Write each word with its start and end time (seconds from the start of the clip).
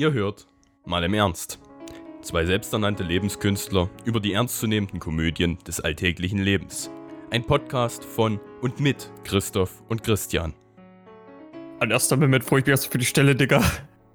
Ihr 0.00 0.14
hört 0.14 0.46
mal 0.86 1.04
im 1.04 1.12
Ernst. 1.12 1.58
Zwei 2.22 2.46
selbsternannte 2.46 3.02
Lebenskünstler 3.02 3.90
über 4.06 4.18
die 4.18 4.32
ernstzunehmenden 4.32 4.98
Komödien 4.98 5.58
des 5.66 5.78
alltäglichen 5.78 6.38
Lebens. 6.38 6.88
Ein 7.28 7.44
Podcast 7.44 8.02
von 8.02 8.40
und 8.62 8.80
mit 8.80 9.10
Christoph 9.24 9.82
und 9.90 10.02
Christian. 10.02 10.54
An 11.80 11.90
erster 11.90 12.16
Moment 12.16 12.44
freue 12.44 12.60
ich 12.60 12.64
mich 12.64 12.70
erst 12.70 12.90
für 12.90 12.96
die 12.96 13.04
Stelle, 13.04 13.36
Digga. 13.36 13.62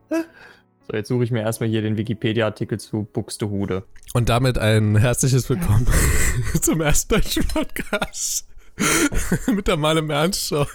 So, 0.09 0.93
jetzt 0.93 1.07
suche 1.07 1.23
ich 1.23 1.29
mir 1.29 1.41
erstmal 1.41 1.69
hier 1.69 1.83
den 1.83 1.97
Wikipedia-Artikel 1.97 2.79
zu 2.79 3.03
Buxtehude. 3.03 3.83
Und 4.15 4.29
damit 4.29 4.57
ein 4.57 4.95
herzliches 4.95 5.47
Willkommen 5.51 5.85
zum 6.63 6.81
ersten 6.81 7.13
deutschen 7.13 7.47
Podcast 7.47 8.47
mit 9.53 9.67
der 9.67 9.77
Mal 9.77 9.99
im 9.99 10.09
Ernst 10.09 10.47
Show. 10.47 10.65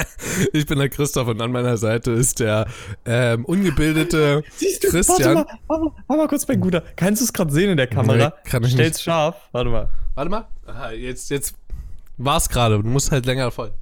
Ich 0.52 0.66
bin 0.66 0.78
der 0.78 0.88
Christoph 0.88 1.28
und 1.28 1.40
an 1.40 1.50
meiner 1.52 1.76
Seite 1.76 2.10
ist 2.12 2.40
der 2.40 2.66
ähm, 3.04 3.44
ungebildete 3.44 4.42
Siehst 4.56 4.84
du, 4.84 4.88
Christian. 4.88 5.36
Warte 5.36 5.50
mal, 5.50 5.58
warte 5.68 5.84
mal, 5.84 5.92
warte 6.06 6.22
mal 6.22 6.28
kurz, 6.28 6.46
mein 6.48 6.60
Guter. 6.60 6.82
Kannst 6.96 7.20
du 7.22 7.24
es 7.24 7.32
gerade 7.32 7.52
sehen 7.52 7.70
in 7.70 7.76
der 7.76 7.86
Kamera? 7.86 8.16
Nee, 8.44 8.50
kann 8.50 8.62
ich 8.64 8.72
Stell's 8.72 8.96
nicht. 8.96 9.04
scharf. 9.04 9.36
Warte 9.52 9.70
mal. 9.70 9.88
Warte 10.14 10.30
mal. 10.30 10.46
Aha, 10.66 10.90
jetzt, 10.92 11.30
jetzt 11.30 11.54
war's 12.16 12.48
gerade. 12.48 12.82
Du 12.82 12.88
musst 12.88 13.10
halt 13.12 13.26
länger 13.26 13.50
voll. 13.50 13.72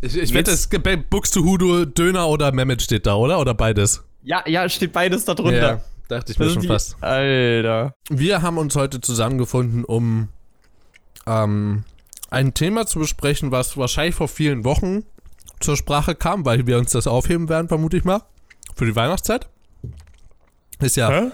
Ich, 0.00 0.16
ich 0.16 0.34
wette, 0.34 0.50
es 0.50 0.68
gibt 0.68 1.10
Buxtehude 1.10 1.86
Döner 1.86 2.28
oder 2.28 2.50
Mehmet 2.52 2.82
steht 2.82 3.06
da, 3.06 3.14
oder? 3.14 3.38
Oder 3.38 3.54
beides? 3.54 4.02
Ja, 4.22 4.42
ja, 4.46 4.68
steht 4.68 4.92
beides 4.92 5.24
da 5.24 5.34
drunter. 5.34 5.56
Ja, 5.74 5.80
dachte 6.08 6.32
ich 6.32 6.38
mir 6.38 6.50
schon 6.50 6.62
die- 6.62 6.68
fast. 6.68 6.96
Alter. 7.02 7.94
Wir 8.10 8.42
haben 8.42 8.58
uns 8.58 8.74
heute 8.76 9.00
zusammengefunden, 9.00 9.84
um 9.84 10.28
ähm, 11.26 11.84
ein 12.32 12.54
Thema 12.54 12.86
zu 12.86 12.98
besprechen, 12.98 13.50
was 13.50 13.76
wahrscheinlich 13.76 14.14
vor 14.14 14.28
vielen 14.28 14.64
Wochen 14.64 15.04
zur 15.60 15.76
Sprache 15.76 16.14
kam, 16.14 16.44
weil 16.44 16.66
wir 16.66 16.78
uns 16.78 16.92
das 16.92 17.06
aufheben 17.06 17.48
werden, 17.48 17.68
vermute 17.68 17.96
ich 17.96 18.04
mal. 18.04 18.22
Für 18.74 18.86
die 18.86 18.96
Weihnachtszeit. 18.96 19.48
Ist 20.80 20.96
ja 20.96 21.10
Hä? 21.10 21.30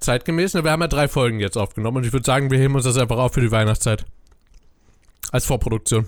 zeitgemäß. 0.00 0.54
Wir 0.54 0.70
haben 0.70 0.82
ja 0.82 0.88
drei 0.88 1.08
Folgen 1.08 1.40
jetzt 1.40 1.56
aufgenommen 1.56 1.98
und 1.98 2.06
ich 2.06 2.12
würde 2.12 2.26
sagen, 2.26 2.50
wir 2.50 2.58
heben 2.58 2.74
uns 2.74 2.84
das 2.84 2.98
einfach 2.98 3.16
auf 3.16 3.32
für 3.32 3.40
die 3.40 3.50
Weihnachtszeit. 3.50 4.04
Als 5.30 5.46
Vorproduktion. 5.46 6.06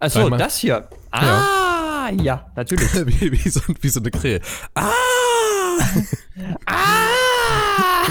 Achso, 0.00 0.28
das 0.30 0.58
hier. 0.58 0.88
Ah, 1.10 2.10
ja, 2.10 2.50
natürlich. 2.56 2.92
wie, 3.20 3.32
wie, 3.32 3.48
so, 3.48 3.60
wie 3.80 3.88
so 3.88 4.00
eine 4.00 4.10
Krähe. 4.10 4.40
Ah! 4.74 4.90
ah! 6.66 7.17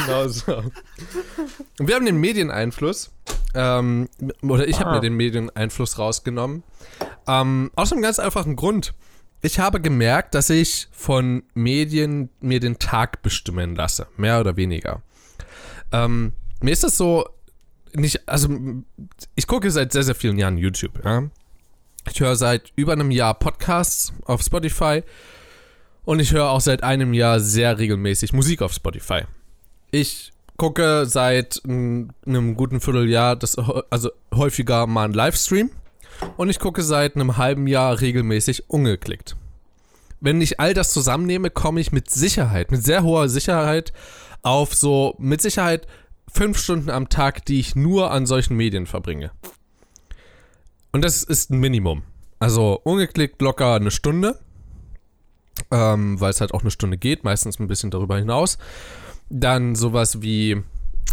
Genau 0.05 0.27
so. 0.27 0.57
Und 1.79 1.87
wir 1.87 1.95
haben 1.95 2.05
den 2.05 2.17
Medieneinfluss, 2.17 3.11
ähm, 3.53 4.07
oder 4.41 4.67
ich 4.67 4.79
habe 4.79 4.91
Ah. 4.91 4.95
mir 4.95 5.01
den 5.01 5.15
Medieneinfluss 5.15 5.97
rausgenommen. 5.97 6.63
Ähm, 7.27 7.71
aus 7.75 7.91
einem 7.91 8.01
ganz 8.01 8.19
einfachen 8.19 8.55
Grund. 8.55 8.93
Ich 9.41 9.59
habe 9.59 9.79
gemerkt, 9.81 10.33
dass 10.33 10.49
ich 10.49 10.87
von 10.91 11.43
Medien 11.53 12.29
mir 12.41 12.59
den 12.59 12.79
Tag 12.79 13.21
bestimmen 13.21 13.75
lasse, 13.75 14.07
mehr 14.17 14.39
oder 14.39 14.57
weniger. 14.57 15.01
Ähm, 15.91 16.33
mir 16.61 16.71
ist 16.71 16.83
das 16.83 16.97
so 16.97 17.27
nicht, 17.93 18.27
also 18.27 18.49
ich 19.35 19.47
gucke 19.47 19.69
seit 19.71 19.91
sehr, 19.93 20.03
sehr 20.03 20.15
vielen 20.15 20.37
Jahren 20.37 20.57
YouTube, 20.57 21.03
ja. 21.05 21.23
Ich 22.09 22.19
höre 22.19 22.35
seit 22.35 22.71
über 22.75 22.93
einem 22.93 23.11
Jahr 23.11 23.33
Podcasts 23.33 24.13
auf 24.25 24.41
Spotify 24.41 25.03
und 26.05 26.19
ich 26.19 26.31
höre 26.31 26.49
auch 26.49 26.61
seit 26.61 26.83
einem 26.83 27.13
Jahr 27.13 27.39
sehr 27.39 27.77
regelmäßig 27.77 28.33
Musik 28.33 28.61
auf 28.61 28.73
Spotify. 28.73 29.23
Ich 29.91 30.33
gucke 30.57 31.05
seit 31.05 31.61
einem 31.65 32.55
guten 32.55 32.81
Vierteljahr 32.81 33.35
das 33.35 33.57
also 33.57 34.09
häufiger 34.33 34.87
mal 34.87 35.05
einen 35.05 35.13
Livestream 35.13 35.69
und 36.35 36.49
ich 36.49 36.59
gucke 36.59 36.83
seit 36.83 37.15
einem 37.15 37.37
halben 37.37 37.67
Jahr 37.67 38.01
regelmäßig 38.01 38.69
ungeklickt. 38.69 39.35
Wenn 40.19 40.41
ich 40.41 40.59
all 40.59 40.73
das 40.73 40.91
zusammennehme, 40.91 41.51
komme 41.51 41.79
ich 41.79 41.91
mit 41.91 42.09
Sicherheit, 42.09 42.71
mit 42.71 42.83
sehr 42.83 43.03
hoher 43.03 43.29
Sicherheit 43.29 43.93
auf 44.41 44.73
so 44.73 45.15
mit 45.19 45.41
Sicherheit 45.41 45.87
fünf 46.27 46.57
Stunden 46.57 46.89
am 46.89 47.09
Tag, 47.09 47.45
die 47.45 47.59
ich 47.59 47.75
nur 47.75 48.11
an 48.11 48.25
solchen 48.25 48.57
Medien 48.57 48.87
verbringe. 48.87 49.31
Und 50.91 51.03
das 51.03 51.23
ist 51.23 51.51
ein 51.51 51.59
Minimum. 51.59 52.03
Also 52.39 52.79
ungeklickt 52.83 53.41
locker 53.41 53.75
eine 53.75 53.91
Stunde, 53.91 54.39
ähm, 55.71 56.19
weil 56.19 56.31
es 56.31 56.41
halt 56.41 56.53
auch 56.53 56.61
eine 56.61 56.71
Stunde 56.71 56.97
geht, 56.97 57.23
meistens 57.23 57.59
ein 57.59 57.67
bisschen 57.67 57.91
darüber 57.91 58.17
hinaus. 58.17 58.57
Dann 59.29 59.75
sowas 59.75 60.21
wie 60.21 60.61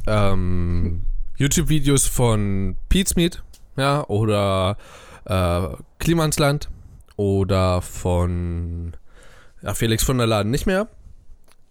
ähm, 0.06 1.02
YouTube-Videos 1.36 2.06
von 2.06 2.76
Pizmeet, 2.88 3.42
ja, 3.76 4.06
oder 4.06 4.76
äh, 5.24 5.68
Klimansland 5.98 6.68
oder 7.16 7.82
von 7.82 8.96
ja, 9.62 9.74
Felix 9.74 10.04
von 10.04 10.18
der 10.18 10.26
Laden 10.26 10.50
nicht 10.50 10.66
mehr. 10.66 10.88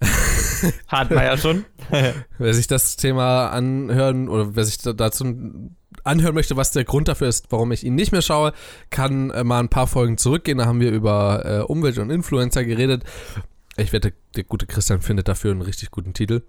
Hatten 0.88 1.16
wir 1.16 1.24
ja 1.24 1.38
schon. 1.38 1.66
Wer 2.38 2.54
sich 2.54 2.68
das 2.68 2.96
Thema 2.98 3.48
anhören 3.50 4.28
oder 4.30 4.56
wer 4.56 4.64
sich 4.66 4.78
da- 4.80 4.94
dazu 4.94 5.26
anhören 6.04 6.34
möchte, 6.34 6.58
was 6.58 6.72
der 6.72 6.84
Grund 6.84 7.08
dafür 7.08 7.28
ist, 7.28 7.52
warum 7.52 7.72
ich 7.72 7.86
ihn 7.86 7.96
nicht 7.96 8.12
mehr 8.12 8.22
schaue, 8.22 8.54
kann 8.90 9.30
äh, 9.30 9.44
mal 9.44 9.60
ein 9.60 9.70
paar 9.70 9.88
Folgen 9.88 10.18
zurückgehen. 10.18 10.58
Da 10.58 10.66
haben 10.66 10.80
wir 10.82 10.92
über 10.92 11.46
äh, 11.46 11.60
Umwelt 11.62 11.98
und 12.00 12.10
Influencer 12.10 12.66
geredet. 12.66 13.04
Ich 13.76 13.92
wette, 13.92 14.14
der 14.36 14.44
gute 14.44 14.68
Christian 14.68 15.02
findet 15.02 15.28
dafür 15.28 15.52
einen 15.52 15.62
richtig 15.62 15.92
guten 15.92 16.14
Titel. 16.14 16.44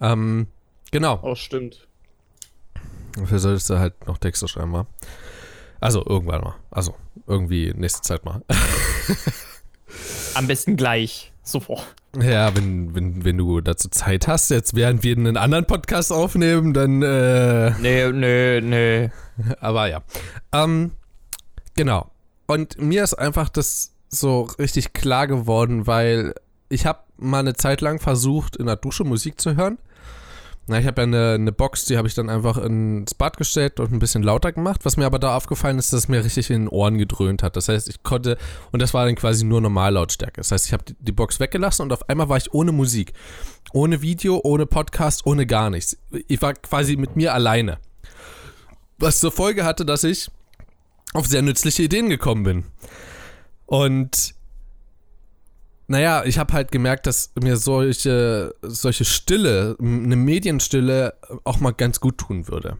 Ähm, 0.00 0.48
genau. 0.90 1.20
Oh, 1.22 1.34
stimmt. 1.34 1.86
Dafür 3.16 3.38
solltest 3.38 3.70
du 3.70 3.78
halt 3.78 4.06
noch 4.06 4.18
Texte 4.18 4.48
schreiben, 4.48 4.70
mal. 4.70 4.86
Also 5.80 6.04
irgendwann 6.04 6.40
mal. 6.40 6.54
Also 6.70 6.96
irgendwie 7.26 7.72
nächste 7.76 8.02
Zeit 8.02 8.24
mal. 8.24 8.42
Am 10.34 10.46
besten 10.46 10.76
gleich. 10.76 11.32
Sofort. 11.46 11.94
Ja, 12.18 12.56
wenn, 12.56 12.94
wenn, 12.94 13.24
wenn 13.24 13.36
du 13.36 13.60
dazu 13.60 13.88
Zeit 13.90 14.26
hast, 14.28 14.50
jetzt 14.50 14.74
während 14.74 15.02
wir 15.02 15.14
einen 15.14 15.36
anderen 15.36 15.66
Podcast 15.66 16.10
aufnehmen, 16.10 16.72
dann 16.72 17.02
äh, 17.02 17.70
Nee, 17.80 18.10
nee, 18.12 18.60
nee. 18.62 19.10
Aber 19.60 19.88
ja. 19.88 20.02
Ähm, 20.52 20.92
genau. 21.74 22.10
Und 22.46 22.80
mir 22.80 23.04
ist 23.04 23.14
einfach 23.14 23.50
das 23.50 23.92
so 24.08 24.42
richtig 24.58 24.94
klar 24.94 25.26
geworden, 25.26 25.86
weil 25.86 26.34
ich 26.74 26.86
habe 26.86 27.00
mal 27.16 27.38
eine 27.38 27.54
Zeit 27.54 27.80
lang 27.80 28.00
versucht, 28.00 28.56
in 28.56 28.66
der 28.66 28.76
Dusche 28.76 29.04
Musik 29.04 29.40
zu 29.40 29.56
hören. 29.56 29.78
Na, 30.66 30.78
ich 30.78 30.86
habe 30.86 31.02
ja 31.02 31.06
eine, 31.06 31.32
eine 31.32 31.52
Box, 31.52 31.84
die 31.84 31.98
habe 31.98 32.08
ich 32.08 32.14
dann 32.14 32.30
einfach 32.30 32.56
ins 32.56 33.14
Bad 33.14 33.36
gestellt 33.36 33.80
und 33.80 33.92
ein 33.92 33.98
bisschen 33.98 34.22
lauter 34.22 34.50
gemacht. 34.50 34.80
Was 34.84 34.96
mir 34.96 35.04
aber 35.04 35.18
da 35.18 35.36
aufgefallen 35.36 35.78
ist, 35.78 35.92
dass 35.92 36.00
es 36.00 36.08
mir 36.08 36.24
richtig 36.24 36.48
in 36.50 36.62
den 36.62 36.68
Ohren 36.68 36.96
gedröhnt 36.96 37.42
hat. 37.42 37.56
Das 37.56 37.68
heißt, 37.68 37.88
ich 37.88 38.02
konnte, 38.02 38.38
und 38.72 38.80
das 38.80 38.94
war 38.94 39.04
dann 39.04 39.14
quasi 39.14 39.44
nur 39.44 39.60
Normallautstärke. 39.60 40.40
Das 40.40 40.50
heißt, 40.52 40.66
ich 40.66 40.72
habe 40.72 40.84
die, 40.84 40.96
die 40.98 41.12
Box 41.12 41.38
weggelassen 41.38 41.82
und 41.82 41.92
auf 41.92 42.08
einmal 42.08 42.30
war 42.30 42.38
ich 42.38 42.52
ohne 42.54 42.72
Musik. 42.72 43.12
Ohne 43.74 44.00
Video, 44.00 44.40
ohne 44.42 44.64
Podcast, 44.64 45.26
ohne 45.26 45.46
gar 45.46 45.68
nichts. 45.68 45.98
Ich 46.28 46.40
war 46.40 46.54
quasi 46.54 46.96
mit 46.96 47.14
mir 47.14 47.34
alleine. 47.34 47.78
Was 48.98 49.20
zur 49.20 49.32
Folge 49.32 49.64
hatte, 49.64 49.84
dass 49.84 50.02
ich 50.02 50.30
auf 51.12 51.26
sehr 51.26 51.42
nützliche 51.42 51.82
Ideen 51.82 52.08
gekommen 52.08 52.42
bin. 52.42 52.64
Und 53.66 54.34
naja, 55.86 56.24
ich 56.24 56.38
habe 56.38 56.52
halt 56.52 56.72
gemerkt, 56.72 57.06
dass 57.06 57.32
mir 57.40 57.56
solche, 57.56 58.54
solche 58.62 59.04
Stille, 59.04 59.76
eine 59.78 60.16
Medienstille 60.16 61.14
auch 61.44 61.60
mal 61.60 61.72
ganz 61.72 62.00
gut 62.00 62.18
tun 62.18 62.48
würde. 62.48 62.78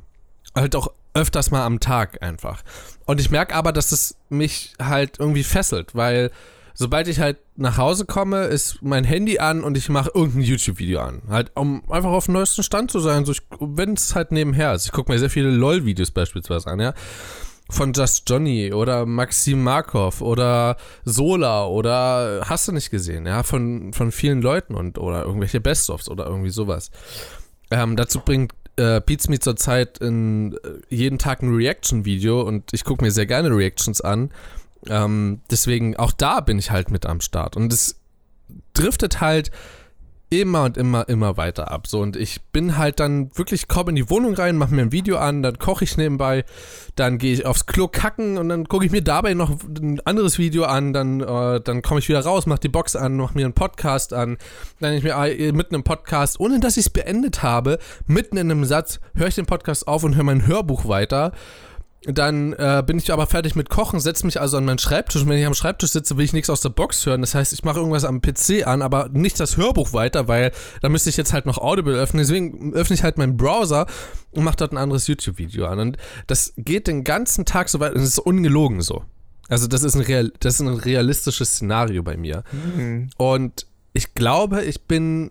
Halt 0.54 0.74
auch 0.76 0.88
öfters 1.12 1.50
mal 1.50 1.64
am 1.64 1.80
Tag 1.80 2.22
einfach. 2.22 2.62
Und 3.04 3.20
ich 3.20 3.30
merke 3.30 3.54
aber, 3.54 3.72
dass 3.72 3.92
es 3.92 4.16
mich 4.30 4.74
halt 4.80 5.18
irgendwie 5.20 5.44
fesselt, 5.44 5.94
weil 5.94 6.30
sobald 6.74 7.06
ich 7.06 7.20
halt 7.20 7.38
nach 7.56 7.76
Hause 7.76 8.04
komme, 8.04 8.44
ist 8.44 8.82
mein 8.82 9.04
Handy 9.04 9.38
an 9.38 9.62
und 9.62 9.76
ich 9.76 9.88
mache 9.88 10.10
irgendein 10.12 10.42
YouTube-Video 10.42 11.00
an. 11.00 11.22
Halt, 11.28 11.52
um 11.54 11.88
einfach 11.90 12.10
auf 12.10 12.24
dem 12.24 12.34
neuesten 12.34 12.64
Stand 12.64 12.90
zu 12.90 12.98
sein. 12.98 13.24
So, 13.24 13.32
wenn 13.60 13.94
es 13.94 14.14
halt 14.14 14.32
nebenher 14.32 14.74
ist. 14.74 14.86
Ich 14.86 14.92
gucke 14.92 15.12
mir 15.12 15.18
sehr 15.18 15.30
viele 15.30 15.50
LOL-Videos 15.50 16.10
beispielsweise 16.10 16.68
an, 16.68 16.80
ja. 16.80 16.94
Von 17.74 17.92
Just 17.92 18.28
Johnny 18.30 18.72
oder 18.72 19.04
Maxim 19.04 19.62
Markov 19.62 20.20
oder 20.20 20.76
Sola 21.04 21.66
oder 21.66 22.42
hast 22.48 22.68
du 22.68 22.72
nicht 22.72 22.90
gesehen, 22.90 23.26
ja, 23.26 23.42
von, 23.42 23.92
von 23.92 24.12
vielen 24.12 24.40
Leuten 24.40 24.74
und 24.74 24.96
oder 24.98 25.24
irgendwelche 25.24 25.60
Best-ofs 25.60 26.08
oder 26.08 26.26
irgendwie 26.26 26.50
sowas. 26.50 26.90
Ähm, 27.70 27.96
dazu 27.96 28.20
bringt 28.20 28.52
äh, 28.76 29.00
Beats 29.00 29.28
Me 29.28 29.38
zurzeit 29.38 29.98
in, 29.98 30.54
äh, 30.54 30.58
jeden 30.88 31.18
Tag 31.18 31.42
ein 31.42 31.54
Reaction-Video 31.54 32.42
und 32.42 32.72
ich 32.72 32.84
gucke 32.84 33.04
mir 33.04 33.10
sehr 33.10 33.26
gerne 33.26 33.50
Reactions 33.50 34.00
an. 34.00 34.30
Ähm, 34.88 35.40
deswegen, 35.50 35.96
auch 35.96 36.12
da 36.12 36.40
bin 36.40 36.58
ich 36.58 36.70
halt 36.70 36.90
mit 36.90 37.06
am 37.06 37.20
Start. 37.20 37.56
Und 37.56 37.72
es 37.72 38.00
driftet 38.74 39.20
halt 39.20 39.50
immer 40.30 40.64
und 40.64 40.76
immer, 40.76 41.08
immer 41.08 41.36
weiter 41.36 41.70
ab. 41.70 41.86
So, 41.86 42.00
und 42.00 42.16
ich 42.16 42.42
bin 42.52 42.76
halt 42.76 43.00
dann 43.00 43.30
wirklich, 43.36 43.68
komme 43.68 43.90
in 43.90 43.96
die 43.96 44.10
Wohnung 44.10 44.34
rein, 44.34 44.56
mache 44.56 44.74
mir 44.74 44.82
ein 44.82 44.92
Video 44.92 45.18
an, 45.18 45.42
dann 45.42 45.58
koche 45.58 45.84
ich 45.84 45.96
nebenbei, 45.96 46.44
dann 46.96 47.18
gehe 47.18 47.32
ich 47.32 47.46
aufs 47.46 47.66
Klo 47.66 47.88
kacken 47.88 48.38
und 48.38 48.48
dann 48.48 48.66
gucke 48.66 48.84
ich 48.84 48.92
mir 48.92 49.02
dabei 49.02 49.34
noch 49.34 49.50
ein 49.80 50.00
anderes 50.04 50.38
Video 50.38 50.64
an, 50.64 50.92
dann, 50.92 51.20
äh, 51.20 51.60
dann 51.60 51.82
komme 51.82 52.00
ich 52.00 52.08
wieder 52.08 52.20
raus, 52.20 52.46
mache 52.46 52.60
die 52.60 52.68
Box 52.68 52.96
an, 52.96 53.16
mache 53.16 53.34
mir 53.34 53.44
einen 53.44 53.54
Podcast 53.54 54.12
an, 54.12 54.38
dann 54.80 54.94
ich 54.94 55.04
mir 55.04 55.14
äh, 55.14 55.52
mitten 55.52 55.74
im 55.74 55.84
Podcast, 55.84 56.40
ohne 56.40 56.60
dass 56.60 56.76
ich 56.76 56.86
es 56.86 56.90
beendet 56.90 57.42
habe, 57.42 57.78
mitten 58.06 58.36
in 58.36 58.50
einem 58.50 58.64
Satz, 58.64 59.00
höre 59.14 59.28
ich 59.28 59.34
den 59.34 59.46
Podcast 59.46 59.86
auf 59.86 60.04
und 60.04 60.16
höre 60.16 60.24
mein 60.24 60.46
Hörbuch 60.46 60.88
weiter 60.88 61.32
dann 62.06 62.52
äh, 62.52 62.82
bin 62.86 62.98
ich 62.98 63.12
aber 63.12 63.26
fertig 63.26 63.56
mit 63.56 63.70
Kochen, 63.70 63.98
setze 63.98 64.26
mich 64.26 64.40
also 64.40 64.58
an 64.58 64.64
meinen 64.64 64.78
Schreibtisch. 64.78 65.22
Und 65.22 65.28
wenn 65.28 65.38
ich 65.38 65.46
am 65.46 65.54
Schreibtisch 65.54 65.90
sitze, 65.90 66.16
will 66.16 66.24
ich 66.24 66.34
nichts 66.34 66.50
aus 66.50 66.60
der 66.60 66.68
Box 66.68 67.06
hören. 67.06 67.22
Das 67.22 67.34
heißt, 67.34 67.52
ich 67.52 67.64
mache 67.64 67.78
irgendwas 67.78 68.04
am 68.04 68.20
PC 68.20 68.66
an, 68.66 68.82
aber 68.82 69.08
nicht 69.10 69.40
das 69.40 69.56
Hörbuch 69.56 69.92
weiter, 69.92 70.28
weil 70.28 70.52
da 70.82 70.88
müsste 70.88 71.08
ich 71.08 71.16
jetzt 71.16 71.32
halt 71.32 71.46
noch 71.46 71.58
Audible 71.58 71.94
öffnen. 71.94 72.22
Deswegen 72.22 72.74
öffne 72.74 72.94
ich 72.94 73.02
halt 73.02 73.16
meinen 73.16 73.36
Browser 73.36 73.86
und 74.32 74.44
mache 74.44 74.56
dort 74.56 74.72
ein 74.72 74.78
anderes 74.78 75.06
YouTube-Video 75.06 75.66
an. 75.66 75.78
Und 75.78 75.96
das 76.26 76.52
geht 76.56 76.88
den 76.88 77.04
ganzen 77.04 77.46
Tag 77.46 77.70
so 77.70 77.80
weit 77.80 77.94
und 77.94 78.00
es 78.00 78.08
ist 78.08 78.18
ungelogen 78.18 78.82
so. 78.82 79.04
Also 79.48 79.66
das 79.66 79.82
ist 79.82 79.94
ein, 79.94 80.02
real, 80.02 80.32
das 80.40 80.54
ist 80.54 80.60
ein 80.60 80.68
realistisches 80.68 81.54
Szenario 81.54 82.02
bei 82.02 82.16
mir. 82.16 82.44
Mhm. 82.52 83.10
Und 83.16 83.66
ich 83.92 84.14
glaube, 84.14 84.62
ich 84.64 84.82
bin 84.82 85.30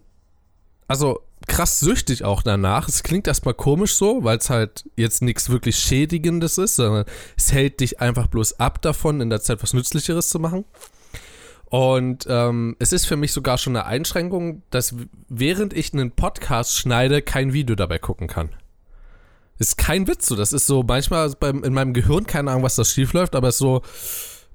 also 0.88 1.20
krass 1.48 1.80
süchtig 1.80 2.24
auch 2.24 2.42
danach. 2.42 2.88
Es 2.88 3.04
klingt 3.04 3.28
erstmal 3.28 3.54
komisch 3.54 3.96
so, 3.96 4.24
weil 4.24 4.38
es 4.38 4.50
halt 4.50 4.86
jetzt 4.96 5.22
nichts 5.22 5.50
wirklich 5.50 5.78
Schädigendes 5.78 6.58
ist, 6.58 6.76
sondern 6.76 7.06
es 7.38 7.52
hält 7.52 7.80
dich 7.80 8.00
einfach 8.02 8.28
bloß 8.28 8.60
ab 8.60 8.82
davon, 8.82 9.22
in 9.22 9.30
der 9.30 9.42
Zeit 9.42 9.62
was 9.64 9.74
Nützlicheres 9.74 10.30
zu 10.30 10.40
machen. 10.40 10.66
Und 11.66 12.26
ähm, 12.30 12.76
es 12.80 12.94
ist 12.94 13.06
für 13.06 13.16
mich 13.16 13.32
sogar 13.32 13.58
schon 13.58 13.76
eine 13.76 13.86
Einschränkung, 13.86 14.62
dass 14.70 14.96
während 15.28 15.74
ich 15.74 15.92
einen 15.94 16.12
Podcast 16.12 16.78
schneide, 16.78 17.22
kein 17.24 17.52
Video 17.54 17.76
dabei 17.76 17.98
gucken 17.98 18.28
kann. 18.28 18.50
Ist 19.58 19.78
kein 19.78 20.08
Witz 20.08 20.28
so. 20.28 20.36
Das 20.36 20.54
ist 20.54 20.68
so 20.68 20.84
manchmal 20.84 21.32
beim, 21.40 21.64
in 21.64 21.74
meinem 21.74 21.94
Gehirn, 21.94 22.26
keine 22.28 22.52
Ahnung, 22.52 22.64
was 22.64 22.76
da 22.76 22.84
schief 22.86 23.14
läuft, 23.14 23.36
aber 23.36 23.48
es 23.48 23.56
ist 23.56 23.60
so, 23.60 23.82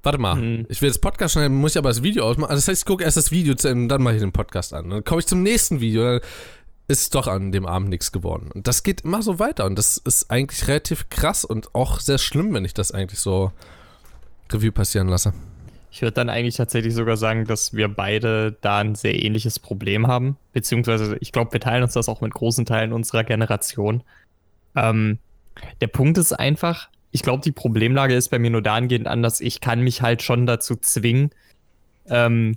warte 0.05 0.19
mal, 0.19 0.37
Mhm. 0.37 0.67
ich 0.69 0.81
will 0.81 0.91
das 0.91 0.99
Podcast 0.99 1.33
schneiden, 1.33 1.57
muss 1.57 1.73
ich 1.73 1.79
aber 1.79 1.89
das 1.89 2.05
Video 2.05 2.25
ausmachen. 2.25 2.51
Also 2.51 2.61
das 2.61 2.69
heißt, 2.69 2.83
ich 2.83 2.87
gucke 2.87 3.03
erst 3.03 3.17
das 3.17 3.33
Video 3.33 3.55
zu 3.55 3.67
Ende 3.69 3.83
und 3.83 3.89
dann 3.89 4.03
mache 4.03 4.15
ich 4.15 4.21
den 4.21 4.33
Podcast 4.33 4.73
an. 4.73 4.89
Dann 4.91 5.03
komme 5.03 5.19
ich 5.21 5.27
zum 5.27 5.43
nächsten 5.43 5.81
Video, 5.81 6.05
dann 6.05 6.21
ist 6.89 7.15
doch 7.15 7.27
an 7.27 7.53
dem 7.53 7.67
Abend 7.67 7.91
nichts 7.91 8.13
geworden. 8.13 8.51
Und 8.53 8.67
das 8.67 8.83
geht 8.83 9.03
immer 9.03 9.23
so 9.23 9.39
weiter 9.39 9.67
und 9.67 9.79
das 9.79 9.99
ist 9.99 10.31
eigentlich 10.31 10.67
relativ 10.69 11.11
krass 11.11 11.45
und 11.45 11.75
auch 11.75 12.01
sehr 12.01 12.19
schlimm, 12.19 12.55
wenn 12.55 12.65
ich 12.65 12.75
das 12.75 12.93
eigentlich 12.93 13.21
so 13.21 13.53
Revue 14.51 14.73
passieren 14.73 15.09
lasse. 15.09 15.35
Ich 15.91 16.03
würde 16.03 16.15
dann 16.15 16.31
eigentlich 16.31 16.57
tatsächlich 16.57 16.95
sogar 16.95 17.17
sagen, 17.17 17.45
dass 17.45 17.75
wir 17.75 17.89
beide 17.89 18.57
da 18.61 18.79
ein 18.79 18.95
sehr 18.95 19.23
ähnliches 19.23 19.59
Problem 19.59 20.07
haben. 20.07 20.37
Beziehungsweise, 20.53 21.17
ich 21.21 21.33
glaube, 21.33 21.53
wir 21.53 21.61
teilen 21.61 21.83
uns 21.83 21.93
das 21.93 22.09
auch 22.09 22.21
mit 22.21 22.33
großen 22.33 22.65
Teilen 22.65 22.93
unserer 22.93 23.25
Generation. 23.25 24.03
Ähm, 24.75 25.19
der 25.81 25.89
Punkt 25.89 26.19
ist 26.19 26.33
einfach, 26.33 26.89
ich 27.11 27.23
glaube, 27.23 27.43
die 27.43 27.53
Problemlage 27.53 28.15
ist 28.15 28.29
bei 28.29 28.39
mir 28.39 28.51
nur 28.51 28.63
dahingehend 28.63 29.07
anders. 29.07 29.41
Ich 29.41 29.61
kann 29.61 29.81
mich 29.81 30.03
halt 30.03 30.23
schon 30.23 30.47
dazu 30.47 30.77
zwingen, 30.77 31.31
ähm, 32.09 32.57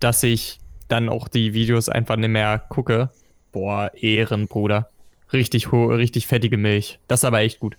dass 0.00 0.22
ich 0.22 0.58
dann 0.88 1.08
auch 1.08 1.28
die 1.28 1.52
Videos 1.52 1.88
einfach 1.88 2.16
nicht 2.16 2.30
mehr 2.30 2.58
gucke. 2.58 3.10
Boah, 3.52 3.90
Ehren, 3.94 4.46
Bruder. 4.48 4.88
Richtig, 5.32 5.72
ho- 5.72 5.86
richtig 5.88 6.26
fettige 6.26 6.56
Milch. 6.56 6.98
Das 7.08 7.20
ist 7.20 7.24
aber 7.24 7.40
echt 7.40 7.60
gut. 7.60 7.76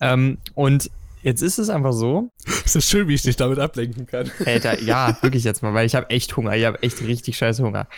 Ähm, 0.00 0.38
und 0.54 0.90
jetzt 1.22 1.42
ist 1.42 1.58
es 1.58 1.68
einfach 1.70 1.92
so, 1.92 2.30
Es 2.64 2.76
ist 2.76 2.88
schön, 2.88 3.08
wie 3.08 3.14
ich 3.14 3.22
dich 3.22 3.36
damit 3.36 3.58
ablenken 3.58 4.06
kann. 4.06 4.30
Alter, 4.44 4.80
ja, 4.82 5.16
wirklich 5.22 5.42
jetzt 5.44 5.62
mal, 5.62 5.74
weil 5.74 5.86
ich 5.86 5.94
habe 5.94 6.08
echt 6.10 6.36
Hunger. 6.36 6.54
Ich 6.56 6.64
habe 6.64 6.82
echt 6.82 7.00
richtig 7.02 7.36
scheiß 7.36 7.60
Hunger. 7.60 7.88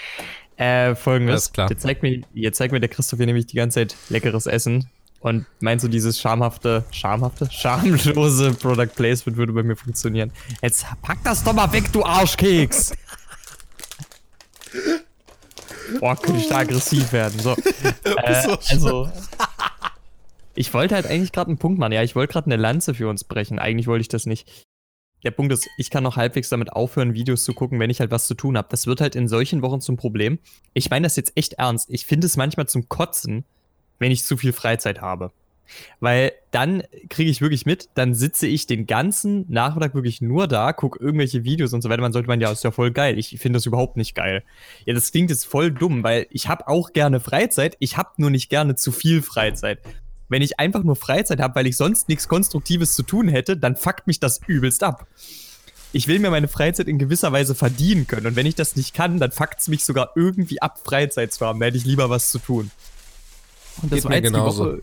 Äh, 0.57 0.95
folgendes. 0.95 1.33
Alles 1.35 1.53
klar. 1.53 1.71
Jetzt 1.71 1.83
zeigt 1.83 2.03
mir, 2.03 2.23
jetzt 2.35 2.57
zeigt 2.57 2.73
mir 2.73 2.81
der 2.81 2.89
Christoph 2.89 3.19
hier 3.19 3.27
nämlich 3.27 3.47
die 3.47 3.57
ganze 3.57 3.81
Zeit 3.81 3.97
leckeres 4.09 4.47
Essen. 4.47 4.89
Und 5.21 5.47
meinst 5.61 5.85
du, 5.85 5.89
dieses 5.89 6.21
schamhafte, 6.21 6.85
schamhafte, 6.93 7.49
schamlose 7.51 8.55
Product 8.55 8.87
Placement 8.95 9.37
würde 9.37 9.53
bei 9.53 9.63
mir 9.65 9.77
funktionieren? 9.77 10.33
Jetzt 10.63 10.87
pack 11.03 11.19
das 11.25 11.43
doch 11.45 11.53
mal 11.53 11.71
weg, 11.73 11.93
du 11.93 12.05
Arschkeks! 12.05 12.93
Boah, 16.01 16.17
könnte 16.17 16.41
ich 16.41 16.49
da 16.49 16.59
aggressiv 16.59 17.13
werden. 17.13 17.39
So. 17.41 17.57
Äh, 18.05 18.43
so 18.43 18.59
also. 18.69 19.11
Ich 20.55 20.75
wollte 20.75 20.95
halt 20.95 21.07
eigentlich 21.07 21.33
gerade 21.33 21.49
einen 21.49 21.59
Punkt 21.59 21.79
machen. 21.79 21.93
Ja, 21.93 22.03
ich 22.03 22.17
wollte 22.17 22.33
gerade 22.33 22.47
eine 22.47 22.57
Lanze 22.57 22.95
für 22.95 23.09
uns 23.09 23.25
brechen. 23.25 23.59
Eigentlich 23.59 23.87
wollte 23.87 24.03
ich 24.03 24.09
das 24.09 24.27
nicht. 24.27 24.67
Der 25.25 25.31
Punkt 25.31 25.53
ist, 25.53 25.69
ich 25.79 25.91
kann 25.91 26.05
noch 26.05 26.17
halbwegs 26.17 26.49
damit 26.49 26.73
aufhören, 26.73 27.15
Videos 27.15 27.45
zu 27.45 27.53
gucken, 27.53 27.81
wenn 27.81 27.91
ich 27.91 28.01
halt 28.01 28.11
was 28.11 28.27
zu 28.27 28.35
tun 28.35 28.57
habe. 28.57 28.69
Das 28.71 28.87
wird 28.87 29.01
halt 29.01 29.17
in 29.17 29.29
solchen 29.29 29.63
Wochen 29.63 29.81
zum 29.81 29.97
Problem. 29.97 30.39
Ich 30.75 30.91
meine 30.91 31.05
das 31.05 31.17
jetzt 31.17 31.33
echt 31.37 31.55
ernst. 31.55 31.91
Ich 31.91 32.07
finde 32.07 32.27
es 32.27 32.37
manchmal 32.37 32.69
zum 32.69 32.89
Kotzen, 32.89 33.45
wenn 33.99 34.13
ich 34.13 34.25
zu 34.25 34.37
viel 34.37 34.53
Freizeit 34.53 35.01
habe. 35.01 35.33
Weil 36.01 36.33
dann 36.51 36.83
kriege 37.09 37.31
ich 37.31 37.41
wirklich 37.41 37.67
mit, 37.67 37.89
dann 37.95 38.15
sitze 38.15 38.47
ich 38.47 38.67
den 38.67 38.87
ganzen 38.87 39.45
Nachmittag 39.49 39.95
wirklich 39.95 40.21
nur 40.21 40.49
da, 40.49 40.73
gucke 40.73 40.99
irgendwelche 40.99 41.45
Videos 41.45 41.73
und 41.73 41.83
so 41.83 41.89
weiter. 41.89 42.03
Man 42.03 42.13
sollte 42.13 42.29
meinen, 42.29 42.41
ja, 42.41 42.51
ist 42.51 42.65
ja 42.65 42.71
voll 42.71 42.91
geil. 42.91 43.19
Ich 43.19 43.39
finde 43.39 43.59
das 43.59 43.67
überhaupt 43.67 43.97
nicht 43.97 44.15
geil. 44.15 44.43
Ja, 44.87 44.95
das 44.95 45.11
klingt 45.11 45.31
jetzt 45.31 45.47
voll 45.47 45.71
dumm, 45.71 46.03
weil 46.03 46.27
ich 46.31 46.49
habe 46.49 46.69
auch 46.69 46.93
gerne 46.93 47.21
Freizeit, 47.21 47.77
ich 47.79 47.97
habe 47.97 48.11
nur 48.17 48.31
nicht 48.31 48.49
gerne 48.49 48.75
zu 48.75 48.93
viel 48.93 49.23
Freizeit. 49.23 49.81
Wenn 50.29 50.43
ich 50.43 50.59
einfach 50.59 50.83
nur 50.83 50.97
Freizeit 50.97 51.41
habe, 51.41 51.55
weil 51.55 51.67
ich 51.67 51.77
sonst 51.77 52.09
nichts 52.09 52.29
Konstruktives 52.29 52.95
zu 52.95 53.03
tun 53.03 53.29
hätte, 53.29 53.57
dann 53.57 53.77
fuckt 53.77 54.07
mich 54.07 54.21
das 54.21 54.41
übelst 54.47 54.83
ab. 54.83 55.07
Ich 55.93 56.07
will 56.07 56.19
mir 56.19 56.31
meine 56.31 56.49
Freizeit 56.49 56.87
in 56.87 56.99
gewisser 56.99 57.33
Weise 57.33 57.55
verdienen 57.55 58.07
können. 58.07 58.27
Und 58.27 58.37
wenn 58.37 58.45
ich 58.45 58.55
das 58.55 58.77
nicht 58.77 58.93
kann, 58.93 59.19
dann 59.19 59.33
fuckt 59.33 59.61
es 59.61 59.69
mich 59.69 59.85
sogar 59.85 60.13
irgendwie 60.17 60.61
ab, 60.61 60.81
Freizeit 60.85 61.33
zu 61.33 61.47
haben. 61.47 61.61
Da 61.61 61.67
hätte 61.67 61.79
ich 61.79 61.87
lieber 61.87 62.11
was 62.11 62.31
zu 62.31 62.39
tun. 62.39 62.71
Und 63.81 63.91
das 63.91 63.99
Geht 63.99 64.05
war 64.05 64.13
jetzt 64.13 64.27
die 64.27 64.33
genauso. 64.33 64.65
Woche. 64.65 64.83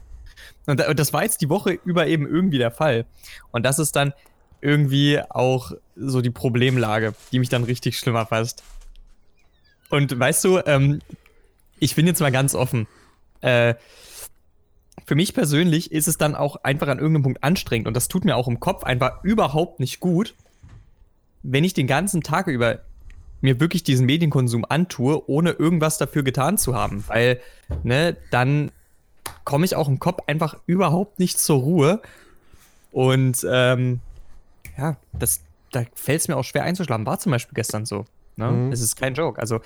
Und 0.66 0.80
da- 0.80 0.90
und 0.90 1.00
das 1.00 1.14
war 1.14 1.24
jetzt 1.24 1.42
die 1.42 1.50
Woche 1.50 1.80
über 1.86 2.08
eben 2.08 2.28
irgendwie 2.28 2.58
der 2.58 2.72
Fall. 2.72 3.06
Und 3.52 3.66
das 3.66 3.80
ist 3.80 3.96
dann 3.96 4.14
irgendwie 4.62 5.22
auch 5.30 5.72
so 5.96 6.22
die 6.22 6.32
Problemlage, 6.32 7.14
die 7.32 7.40
mich 7.40 7.50
dann 7.50 7.64
richtig 7.64 7.98
schlimm 8.00 8.16
erfasst. 8.16 8.64
Und 9.90 10.18
weißt 10.18 10.44
du, 10.44 10.60
ähm, 10.66 11.02
ich 11.80 11.96
bin 11.96 12.08
jetzt 12.08 12.20
mal 12.20 12.32
ganz 12.32 12.56
offen. 12.56 12.88
Äh, 13.42 13.76
für 15.06 15.16
mich 15.16 15.34
persönlich 15.34 15.92
ist 15.92 16.08
es 16.08 16.18
dann 16.18 16.36
auch 16.36 16.58
einfach 16.64 16.88
an 16.88 16.98
irgendeinem 16.98 17.24
Punkt 17.24 17.44
anstrengend 17.44 17.88
und 17.88 17.96
das 17.96 18.08
tut 18.08 18.26
mir 18.26 18.36
auch 18.36 18.48
im 18.48 18.60
Kopf 18.60 18.84
einfach 18.84 19.24
überhaupt 19.24 19.80
nicht 19.80 20.00
gut, 20.00 20.34
wenn 21.44 21.64
ich 21.64 21.74
den 21.74 21.86
ganzen 21.86 22.24
Tag 22.24 22.48
über 22.48 22.80
mir 23.42 23.60
wirklich 23.60 23.84
diesen 23.84 24.08
Medienkonsum 24.08 24.66
antue, 24.68 25.30
ohne 25.30 25.52
irgendwas 25.52 26.00
dafür 26.00 26.24
getan 26.24 26.58
zu 26.58 26.74
haben. 26.74 27.04
Weil, 27.08 27.40
ne, 27.84 28.18
dann 28.32 28.72
komme 29.46 29.66
ich 29.66 29.76
auch 29.76 29.88
im 29.88 30.00
Kopf 30.00 30.24
einfach 30.28 30.58
überhaupt 30.66 31.20
nicht 31.20 31.40
zur 31.40 31.60
Ruhe. 31.60 32.02
Und 32.92 33.46
ähm, 33.50 34.02
ja, 34.78 34.98
das, 35.14 35.42
da 35.72 35.84
fällt 35.94 36.22
es 36.22 36.28
mir 36.28 36.36
auch 36.36 36.44
schwer 36.44 36.64
einzuschlafen. 36.64 37.06
War 37.06 37.20
zum 37.20 37.32
Beispiel 37.32 37.54
gestern 37.54 37.86
so. 37.86 38.06
Ne? 38.38 38.52
Mhm. 38.52 38.72
Es 38.72 38.82
ist 38.82 38.96
kein 38.96 39.14
Joke. 39.14 39.40
Also 39.40 39.62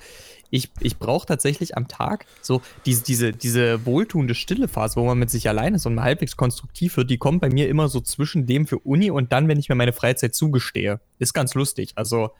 ich, 0.50 0.70
ich 0.80 0.98
brauche 0.98 1.26
tatsächlich 1.26 1.76
am 1.76 1.88
Tag 1.88 2.26
so 2.40 2.60
diese, 2.86 3.02
diese, 3.02 3.32
diese 3.32 3.86
wohltuende 3.86 4.34
stille 4.34 4.68
Phase, 4.68 4.96
wo 4.96 5.04
man 5.04 5.18
mit 5.18 5.30
sich 5.30 5.48
alleine 5.48 5.76
ist 5.76 5.86
und 5.86 5.94
mal 5.94 6.04
halbwegs 6.04 6.36
konstruktiv 6.36 6.96
wird, 6.96 7.10
die 7.10 7.18
kommt 7.18 7.40
bei 7.40 7.48
mir 7.50 7.68
immer 7.68 7.88
so 7.88 8.00
zwischen 8.00 8.46
dem 8.46 8.66
für 8.66 8.78
Uni 8.78 9.10
und 9.10 9.32
dann, 9.32 9.48
wenn 9.48 9.58
ich 9.58 9.68
mir 9.68 9.74
meine 9.74 9.92
Freizeit 9.92 10.34
zugestehe. 10.34 11.00
Ist 11.18 11.32
ganz 11.32 11.54
lustig. 11.54 11.92
Also, 11.94 12.30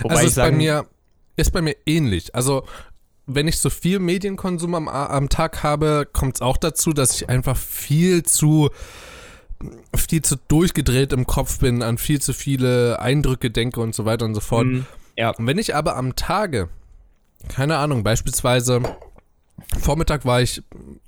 wobei 0.00 0.14
also 0.14 0.22
ich 0.22 0.28
ist 0.28 0.36
bei 0.36 0.42
sagen, 0.42 0.56
mir 0.56 0.86
ist 1.36 1.50
bei 1.52 1.62
mir 1.62 1.76
ähnlich. 1.86 2.34
Also 2.34 2.64
wenn 3.26 3.48
ich 3.48 3.58
so 3.58 3.70
viel 3.70 3.98
Medienkonsum 3.98 4.74
am, 4.74 4.88
am 4.88 5.28
Tag 5.28 5.62
habe, 5.62 6.08
kommt 6.12 6.36
es 6.36 6.42
auch 6.42 6.56
dazu, 6.56 6.92
dass 6.92 7.14
ich 7.14 7.28
einfach 7.28 7.56
viel 7.56 8.22
zu 8.22 8.70
viel 9.94 10.22
zu 10.22 10.36
durchgedreht 10.48 11.12
im 11.12 11.26
Kopf 11.26 11.60
bin, 11.60 11.82
an 11.82 11.98
viel 11.98 12.20
zu 12.20 12.32
viele 12.32 12.98
Eindrücke 13.00 13.50
denke 13.50 13.80
und 13.80 13.94
so 13.94 14.04
weiter 14.04 14.24
und 14.24 14.34
so 14.34 14.40
fort. 14.40 14.66
Mm, 14.66 14.86
ja, 15.16 15.30
Und 15.30 15.46
wenn 15.46 15.58
ich 15.58 15.74
aber 15.74 15.96
am 15.96 16.16
Tage, 16.16 16.68
keine 17.48 17.76
Ahnung, 17.76 18.02
beispielsweise 18.02 18.82
Vormittag 19.80 20.24
war 20.24 20.42
ich 20.42 20.62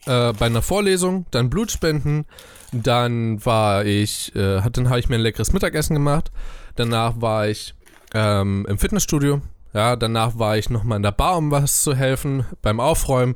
äh, 0.07 0.33
bei 0.33 0.47
einer 0.47 0.63
Vorlesung, 0.63 1.27
dann 1.31 1.51
Blutspenden, 1.51 2.27
dann 2.73 3.45
war 3.45 3.85
ich, 3.85 4.35
äh, 4.35 4.61
dann 4.71 4.89
habe 4.89 5.01
ich 5.01 5.09
mir 5.09 5.17
ein 5.17 5.21
leckeres 5.21 5.53
Mittagessen 5.53 5.95
gemacht, 5.95 6.31
danach 6.77 7.21
war 7.21 7.49
ich 7.49 7.75
ähm, 8.15 8.67
im 8.69 8.79
Fitnessstudio, 8.79 9.43
ja, 9.75 9.97
danach 9.97 10.39
war 10.39 10.57
ich 10.57 10.71
nochmal 10.71 10.97
in 10.97 11.03
der 11.03 11.13
Bar, 11.13 11.37
um 11.37 11.51
was 11.51 11.83
zu 11.83 11.95
helfen, 11.95 12.47
beim 12.63 12.81
Aufräumen. 12.81 13.35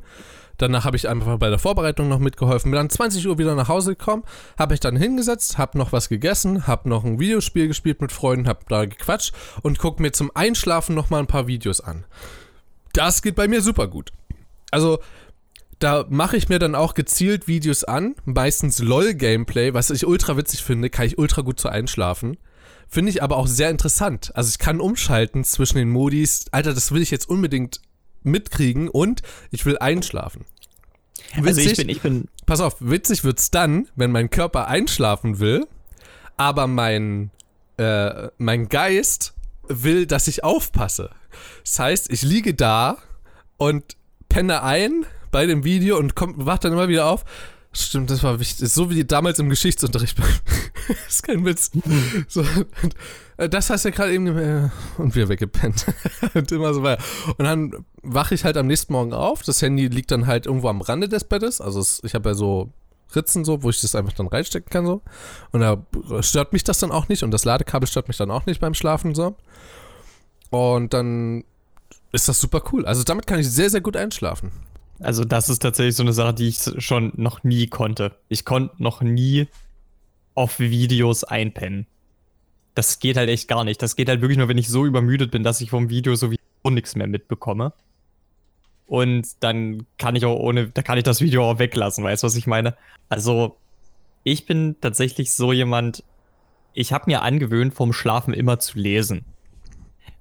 Danach 0.57 0.83
habe 0.83 0.97
ich 0.97 1.07
einfach 1.07 1.37
bei 1.37 1.49
der 1.49 1.59
Vorbereitung 1.59 2.09
noch 2.09 2.19
mitgeholfen. 2.19 2.71
Bin 2.71 2.77
dann 2.77 2.89
20 2.89 3.27
Uhr 3.27 3.37
wieder 3.37 3.55
nach 3.55 3.69
Hause 3.69 3.95
gekommen, 3.95 4.23
habe 4.57 4.73
ich 4.73 4.79
dann 4.79 4.95
hingesetzt, 4.97 5.57
habe 5.57 5.77
noch 5.77 5.93
was 5.93 6.09
gegessen, 6.09 6.67
habe 6.67 6.89
noch 6.89 7.05
ein 7.05 7.19
Videospiel 7.19 7.67
gespielt 7.67 8.01
mit 8.01 8.11
Freunden, 8.11 8.47
habe 8.47 8.59
da 8.67 8.85
gequatscht 8.85 9.33
und 9.61 9.79
gucke 9.79 10.01
mir 10.01 10.11
zum 10.11 10.31
Einschlafen 10.33 10.95
nochmal 10.95 11.21
ein 11.21 11.27
paar 11.27 11.47
Videos 11.47 11.79
an. 11.79 12.05
Das 12.93 13.21
geht 13.21 13.35
bei 13.35 13.47
mir 13.47 13.61
super 13.61 13.87
gut. 13.87 14.11
Also, 14.71 14.99
da 15.79 16.05
mache 16.09 16.35
ich 16.35 16.49
mir 16.49 16.59
dann 16.59 16.75
auch 16.75 16.93
gezielt 16.93 17.47
Videos 17.47 17.85
an, 17.85 18.15
meistens 18.25 18.79
LOL-Gameplay, 18.79 19.73
was 19.73 19.89
ich 19.91 20.05
ultra 20.05 20.35
witzig 20.35 20.63
finde, 20.63 20.89
kann 20.89 21.05
ich 21.05 21.17
ultra 21.17 21.41
gut 21.41 21.59
zu 21.59 21.69
einschlafen. 21.69 22.37
Finde 22.89 23.11
ich 23.11 23.21
aber 23.21 23.37
auch 23.37 23.47
sehr 23.47 23.69
interessant. 23.69 24.31
Also 24.35 24.49
ich 24.49 24.57
kann 24.57 24.81
umschalten 24.81 25.43
zwischen 25.43 25.77
den 25.77 25.89
Modis. 25.89 26.45
Alter, 26.51 26.73
das 26.73 26.91
will 26.91 27.01
ich 27.01 27.11
jetzt 27.11 27.29
unbedingt 27.29 27.81
mitkriegen 28.23 28.89
und 28.89 29.21
ich 29.51 29.65
will 29.65 29.77
einschlafen. 29.77 30.45
also 31.35 31.61
ich 31.61 31.75
bin, 31.75 31.89
ich 31.89 32.01
bin, 32.01 32.27
Pass 32.45 32.61
auf, 32.61 32.77
witzig 32.79 33.23
wird's 33.23 33.51
dann, 33.51 33.87
wenn 33.95 34.11
mein 34.11 34.31
Körper 34.31 34.67
einschlafen 34.67 35.39
will, 35.39 35.67
aber 36.35 36.65
mein, 36.65 37.29
äh, 37.77 38.29
mein 38.39 38.69
Geist 38.69 39.35
will, 39.67 40.07
dass 40.07 40.27
ich 40.27 40.43
aufpasse. 40.43 41.11
Das 41.63 41.77
heißt, 41.77 42.11
ich 42.11 42.23
liege 42.23 42.55
da 42.55 42.97
und 43.57 43.97
penne 44.29 44.63
ein 44.63 45.05
bei 45.29 45.45
dem 45.45 45.63
Video 45.63 45.97
und 45.97 46.15
komm, 46.15 46.33
wach 46.37 46.57
dann 46.57 46.73
immer 46.73 46.87
wieder 46.87 47.05
auf. 47.05 47.23
Stimmt, 47.71 48.09
das 48.09 48.23
war 48.23 48.39
wichtig. 48.39 48.67
So 48.69 48.89
wie 48.89 49.05
damals 49.05 49.37
im 49.37 49.49
Geschichtsunterricht. 49.49 50.17
das 50.17 50.97
ist 51.07 51.23
kein 51.23 51.45
Witz. 51.45 51.71
So, 52.27 52.41
und, 52.41 52.95
äh, 53.37 53.47
das 53.47 53.69
hast 53.69 53.85
du 53.85 53.89
ja 53.89 53.95
gerade 53.95 54.13
eben 54.13 54.25
äh, 54.37 54.69
und 54.97 55.15
wir 55.15 55.29
weggepennt. 55.29 55.85
und 56.33 56.51
immer 56.51 56.73
so 56.73 56.81
weiter. 56.81 57.03
Und 57.37 57.45
dann 57.45 57.85
wache 58.01 58.33
ich 58.33 58.43
halt 58.43 58.57
am 58.57 58.65
nächsten 58.65 58.93
Morgen 58.93 59.13
auf. 59.13 59.43
Das 59.43 59.61
Handy 59.61 59.87
liegt 59.87 60.09
dann 60.09 60.25
halt 60.25 60.47
irgendwo 60.47 60.69
am 60.69 60.81
Rande 60.81 61.07
des 61.07 61.25
Bettes. 61.25 61.61
Also 61.61 61.79
es, 61.79 62.01
ich 62.03 62.15
habe 62.15 62.29
ja 62.29 62.35
so 62.35 62.73
Ritzen 63.15 63.45
so, 63.45 63.61
wo 63.61 63.69
ich 63.69 63.81
das 63.81 63.95
einfach 63.95 64.13
dann 64.13 64.27
reinstecken 64.27 64.69
kann 64.69 64.85
so. 64.85 65.01
Und 65.51 65.61
da 65.61 65.83
stört 66.21 66.53
mich 66.53 66.63
das 66.63 66.79
dann 66.79 66.91
auch 66.91 67.07
nicht 67.07 67.23
und 67.23 67.31
das 67.31 67.45
Ladekabel 67.45 67.87
stört 67.87 68.07
mich 68.07 68.17
dann 68.17 68.31
auch 68.31 68.45
nicht 68.45 68.61
beim 68.61 68.73
Schlafen 68.73 69.13
so. 69.13 69.35
Und 70.49 70.93
dann 70.93 71.43
ist 72.11 72.27
das 72.27 72.41
super 72.41 72.63
cool. 72.71 72.85
Also 72.85 73.03
damit 73.03 73.27
kann 73.27 73.39
ich 73.39 73.49
sehr, 73.49 73.69
sehr 73.69 73.81
gut 73.81 73.95
einschlafen. 73.95 74.51
Also 74.99 75.23
das 75.23 75.49
ist 75.49 75.59
tatsächlich 75.59 75.95
so 75.95 76.03
eine 76.03 76.13
Sache, 76.13 76.33
die 76.33 76.49
ich 76.49 76.59
schon 76.77 77.13
noch 77.15 77.43
nie 77.43 77.67
konnte. 77.67 78.15
Ich 78.27 78.45
konnte 78.45 78.81
noch 78.81 79.01
nie 79.01 79.47
auf 80.35 80.59
Videos 80.59 81.23
einpennen. 81.23 81.87
Das 82.75 82.99
geht 82.99 83.17
halt 83.17 83.29
echt 83.29 83.47
gar 83.47 83.63
nicht. 83.63 83.81
Das 83.81 83.95
geht 83.95 84.09
halt 84.09 84.21
wirklich 84.21 84.37
nur, 84.37 84.47
wenn 84.47 84.57
ich 84.57 84.69
so 84.69 84.85
übermüdet 84.85 85.31
bin, 85.31 85.43
dass 85.43 85.61
ich 85.61 85.69
vom 85.69 85.89
Video 85.89 86.15
sowieso 86.15 86.39
nichts 86.69 86.95
mehr 86.95 87.07
mitbekomme. 87.07 87.73
Und 88.87 89.27
dann 89.41 89.85
kann 89.97 90.15
ich 90.15 90.25
auch 90.25 90.37
ohne, 90.39 90.69
da 90.69 90.81
kann 90.81 90.97
ich 90.97 91.03
das 91.03 91.21
Video 91.21 91.43
auch 91.43 91.59
weglassen, 91.59 92.03
weißt 92.03 92.23
du, 92.23 92.27
was 92.27 92.35
ich 92.35 92.47
meine? 92.47 92.75
Also, 93.07 93.57
ich 94.23 94.47
bin 94.47 94.77
tatsächlich 94.81 95.31
so 95.31 95.53
jemand, 95.53 96.03
ich 96.73 96.91
habe 96.91 97.05
mir 97.07 97.21
angewöhnt, 97.21 97.75
vom 97.75 97.93
Schlafen 97.93 98.33
immer 98.33 98.59
zu 98.59 98.79
lesen. 98.79 99.25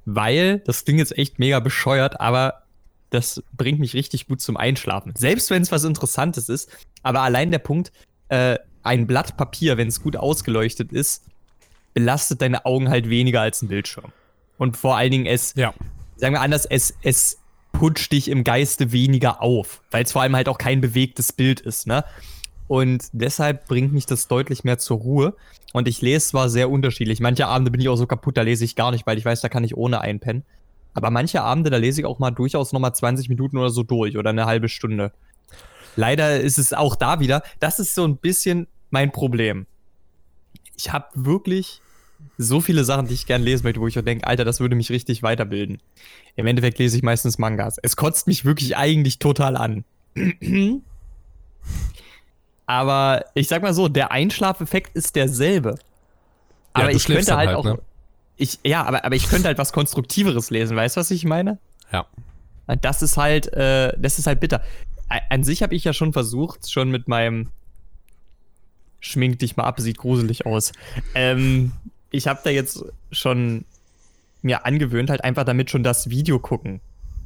Weil, 0.05 0.59
das 0.61 0.85
Ding 0.85 0.99
ist 0.99 1.17
echt 1.17 1.39
mega 1.39 1.61
bescheuert, 1.61 2.21
aber 2.21 2.63
das 3.11 3.43
bringt 3.57 3.79
mich 3.79 3.95
richtig 3.95 4.27
gut 4.27 4.41
zum 4.41 4.57
Einschlafen. 4.57 5.15
Selbst 5.17 5.51
wenn 5.51 5.63
es 5.63 5.73
was 5.73 5.85
Interessantes 5.85 6.49
ist, 6.49 6.71
aber 7.03 7.23
allein 7.23 7.51
der 7.51 7.59
Punkt, 7.59 7.93
äh, 8.29 8.59
ein 8.83 9.07
Blatt 9.07 9.37
Papier, 9.37 9.77
wenn 9.77 9.89
es 9.89 10.03
gut 10.03 10.17
ausgeleuchtet 10.17 10.93
ist, 10.93 11.25
belastet 11.95 12.43
deine 12.43 12.65
Augen 12.67 12.89
halt 12.89 13.09
weniger 13.09 13.41
als 13.41 13.63
ein 13.63 13.69
Bildschirm. 13.69 14.13
Und 14.57 14.77
vor 14.77 14.97
allen 14.97 15.11
Dingen 15.11 15.27
es, 15.27 15.55
Ja. 15.57 15.73
sagen 16.17 16.35
wir 16.35 16.41
anders, 16.41 16.67
es, 16.67 16.95
es 17.03 17.39
putscht 17.73 18.13
dich 18.13 18.29
im 18.29 18.45
Geiste 18.45 18.93
weniger 18.93 19.43
auf, 19.43 19.83
weil 19.91 20.05
es 20.05 20.13
vor 20.13 20.23
allem 20.23 20.37
halt 20.37 20.49
auch 20.49 20.59
kein 20.59 20.81
bewegtes 20.81 21.33
Bild 21.33 21.61
ist, 21.61 21.87
ne? 21.87 22.05
Und 22.67 23.09
deshalb 23.13 23.67
bringt 23.67 23.95
mich 23.95 24.05
das 24.05 24.29
deutlich 24.29 24.63
mehr 24.63 24.79
zur 24.79 24.99
Ruhe. 24.99 25.35
Und 25.73 25.89
ich 25.89 26.03
lese 26.03 26.29
zwar 26.29 26.51
sehr 26.51 26.69
unterschiedlich. 26.71 27.19
Manche 27.21 27.47
Abende 27.47 27.71
bin 27.71 27.81
ich 27.81 27.89
auch 27.89 27.97
so 27.97 28.07
kaputt, 28.07 28.37
da 28.37 28.43
lese 28.43 28.65
ich 28.65 28.77
gar 28.77 28.91
nicht, 28.91 29.07
weil 29.07 29.17
ich 29.17 29.25
weiß, 29.25 29.41
da 29.41 29.49
kann 29.49 29.65
ich 29.65 29.75
ohne 29.77 30.03
einpennen. 30.03 30.45
Aber 30.95 31.11
manche 31.11 31.43
Abende, 31.43 31.71
da 31.71 31.77
lese 31.77 32.01
ich 32.01 32.07
auch 32.07 32.19
mal 32.19 32.31
durchaus 32.31 32.73
nochmal 32.73 32.95
20 32.95 33.29
Minuten 33.29 33.59
oder 33.59 33.71
so 33.71 33.83
durch 33.83 34.17
oder 34.17 34.31
eine 34.31 34.47
halbe 34.47 34.69
Stunde. 34.69 35.13
Leider 35.97 36.41
ist 36.41 36.59
es 36.59 36.73
auch 36.73 36.97
da 36.97 37.21
wieder, 37.21 37.43
das 37.61 37.79
ist 37.79 37.95
so 37.95 38.05
ein 38.05 38.17
bisschen 38.17 38.67
mein 38.91 39.13
Problem. 39.13 39.67
Ich 40.77 40.93
habe 40.93 41.07
wirklich 41.15 41.81
so 42.37 42.61
viele 42.61 42.85
Sachen, 42.85 43.07
die 43.07 43.15
ich 43.15 43.27
gern 43.27 43.43
lesen 43.43 43.65
möchte, 43.65 43.81
wo 43.81 43.87
ich 43.87 43.99
auch 43.99 44.05
denke, 44.05 44.27
Alter, 44.27 44.45
das 44.45 44.61
würde 44.61 44.77
mich 44.77 44.91
richtig 44.91 45.23
weiterbilden. 45.23 45.81
Im 46.37 46.47
Endeffekt 46.47 46.79
lese 46.79 46.97
ich 46.97 47.03
meistens 47.03 47.39
Mangas. 47.39 47.79
Es 47.83 47.97
kotzt 47.97 48.27
mich 48.27 48.45
wirklich 48.45 48.77
eigentlich 48.77 49.19
total 49.19 49.57
an. 49.57 49.85
Aber 52.67 53.25
ich 53.35 53.49
sag 53.49 53.63
mal 53.63 53.75
so, 53.75 53.89
der 53.89 54.13
Einschlafeffekt 54.13 54.95
ist 54.95 55.17
derselbe. 55.17 55.79
Aber 56.75 56.91
du 56.91 56.97
ich 56.97 57.07
könnte 57.07 57.37
halt, 57.37 57.49
halt, 57.49 57.57
auch. 57.57 57.65
ne? 57.65 57.79
Ich, 58.39 58.61
ja, 58.65 58.85
aber, 58.85 59.05
aber 59.05 59.17
ich 59.17 59.29
könnte 59.29 59.49
halt 59.49 59.59
was 59.59 59.73
Konstruktiveres 59.73 60.51
lesen, 60.51 60.77
weißt 60.77 60.97
du, 60.97 61.01
was 61.01 61.11
ich 61.11 61.25
meine? 61.25 61.59
Ja. 61.93 62.07
Das 62.81 63.03
ist 63.03 63.17
halt, 63.17 63.53
äh, 63.53 63.93
das 63.99 64.19
ist 64.19 64.27
halt 64.27 64.41
bitter. 64.41 64.63
An 65.31 65.43
sich 65.43 65.63
habe 65.63 65.75
ich 65.75 65.85
ja 65.85 65.93
schon 65.93 66.13
versucht, 66.13 66.71
schon 66.71 66.91
mit 66.91 67.09
meinem 67.09 67.49
Schmink 69.01 69.39
dich 69.39 69.57
mal 69.57 69.65
ab, 69.65 69.81
sieht 69.81 69.99
gruselig 69.99 70.47
aus. 70.47 70.73
Ähm, 71.15 71.73
ich 72.11 72.29
habe 72.29 72.41
da 72.45 72.51
jetzt 72.51 72.85
schon 73.11 73.65
mir 74.43 74.65
angewöhnt, 74.67 75.11
halt 75.11 75.25
einfach 75.25 75.45
damit 75.45 75.71
schon 75.71 75.83
das 75.83 76.11
Video 76.11 76.39
gucken 76.39 76.81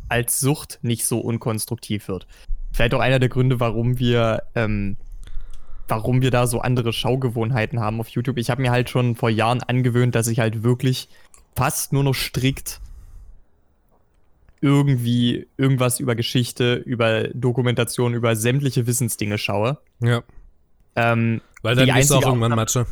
als 0.09 0.41
Sucht 0.41 0.79
nicht 0.83 1.07
so 1.07 1.21
unkonstruktiv 1.21 2.09
wird. 2.09 2.27
Vielleicht 2.73 2.95
auch 2.95 3.01
einer 3.01 3.19
der 3.19 3.29
Gründe, 3.29 3.61
warum 3.61 3.99
wir, 3.99 4.43
ähm, 4.55 4.97
warum 5.89 6.23
wir 6.23 6.31
da 6.31 6.47
so 6.47 6.61
andere 6.61 6.93
Schaugewohnheiten 6.93 7.81
haben 7.81 8.01
auf 8.01 8.09
YouTube. 8.09 8.39
Ich 8.39 8.51
habe 8.51 8.63
mir 8.63 8.71
halt 8.71 8.89
schon 8.91 9.15
vor 9.17 9.31
Jahren 9.31 9.63
angewöhnt, 9.63 10.15
dass 10.15 10.27
ich 10.29 10.39
halt 10.41 10.63
wirklich 10.63 11.09
fast 11.55 11.93
nur 11.93 12.05
noch 12.05 12.15
strikt 12.15 12.81
irgendwie 14.61 15.49
irgendwas 15.57 15.99
über 15.99 16.15
Geschichte, 16.15 16.75
über 16.77 17.25
Dokumentation, 17.29 18.15
über 18.15 18.37
sämtliche 18.37 18.87
Wissensdinge 18.87 19.37
schaue. 19.39 19.79
Ja. 20.01 20.23
Ähm, 20.95 21.41
Weil 21.63 21.75
dann 21.75 21.93
gehst 21.93 22.11
du 22.11 22.15
auch 22.17 22.27
irgendwann 22.27 22.55
Matsche. 22.55 22.87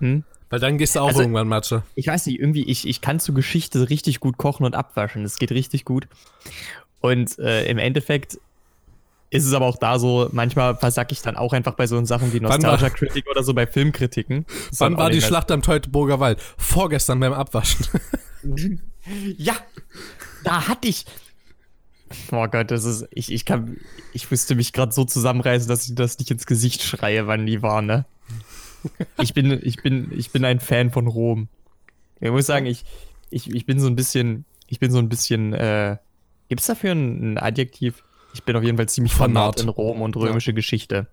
hm? 0.00 0.24
Weil 0.50 0.60
dann 0.60 0.78
gehst 0.78 0.96
du 0.96 1.00
auch 1.00 1.08
Also- 1.08 1.20
irgendwann 1.20 1.46
Matsche. 1.46 1.82
ich 1.94 2.06
weiß 2.08 2.26
nicht, 2.26 2.40
irgendwie, 2.40 2.64
ich, 2.64 2.88
ich 2.88 3.00
kann 3.00 3.20
zu 3.20 3.34
Geschichte 3.34 3.88
richtig 3.90 4.18
gut 4.18 4.36
kochen 4.36 4.64
und 4.64 4.74
abwaschen. 4.74 5.22
Das 5.22 5.38
geht 5.38 5.52
richtig 5.52 5.84
gut. 5.84 6.08
Und 7.00 7.38
äh, 7.38 7.66
im 7.66 7.78
Endeffekt 7.78 8.38
ist 9.30 9.44
es 9.44 9.52
aber 9.52 9.66
auch 9.66 9.76
da 9.76 9.98
so, 9.98 10.28
manchmal 10.32 10.76
versacke 10.76 11.12
ich 11.12 11.20
dann 11.20 11.36
auch 11.36 11.52
einfach 11.52 11.74
bei 11.74 11.86
so 11.86 12.02
Sachen 12.04 12.32
wie 12.32 12.40
Nostalgia-Kritik 12.40 13.26
oder 13.28 13.42
so 13.42 13.52
bei 13.52 13.66
Filmkritiken. 13.66 14.46
Wann 14.78 14.96
war 14.96 15.10
die 15.10 15.20
Schlacht 15.20 15.50
am 15.50 15.62
Teutoburger 15.62 16.18
Wald? 16.20 16.40
Vorgestern 16.56 17.20
beim 17.20 17.32
Abwaschen. 17.32 17.86
Ja, 19.38 19.54
da 20.44 20.68
hatte 20.68 20.88
ich. 20.88 21.06
Oh 22.30 22.46
Gott, 22.46 22.70
das 22.70 22.84
ist. 22.84 23.06
Ich, 23.10 23.32
ich 23.32 23.44
kann. 23.44 23.78
Ich 24.12 24.30
müsste 24.30 24.54
mich 24.54 24.72
gerade 24.72 24.92
so 24.92 25.04
zusammenreißen, 25.04 25.68
dass 25.68 25.88
ich 25.88 25.94
das 25.94 26.18
nicht 26.18 26.30
ins 26.30 26.46
Gesicht 26.46 26.82
schreie, 26.82 27.26
wann 27.26 27.46
die 27.46 27.62
war, 27.62 27.80
ne? 27.80 28.04
Ich 29.18 29.34
bin, 29.34 29.58
ich 29.62 29.82
bin, 29.82 30.12
ich 30.16 30.30
bin 30.30 30.44
ein 30.44 30.60
Fan 30.60 30.90
von 30.90 31.06
Rom. 31.06 31.48
Ich 32.20 32.30
muss 32.30 32.46
sagen, 32.46 32.66
ich, 32.66 32.84
ich, 33.30 33.52
ich 33.52 33.66
bin 33.66 33.80
so 33.80 33.86
ein 33.86 33.96
bisschen. 33.96 34.44
Ich 34.66 34.78
bin 34.78 34.90
so 34.90 34.98
ein 34.98 35.08
bisschen. 35.08 35.52
Äh, 35.54 35.96
Gibt 36.48 36.60
es 36.60 36.66
dafür 36.66 36.92
ein, 36.92 37.32
ein 37.32 37.38
Adjektiv? 37.38 38.04
Ich 38.38 38.44
bin 38.44 38.54
auf 38.56 38.62
jeden 38.62 38.76
Fall 38.76 38.88
ziemlich 38.88 39.12
Fanat. 39.14 39.60
in 39.60 39.68
Rom 39.68 40.00
und 40.00 40.16
römische 40.16 40.54
Geschichte. 40.54 41.08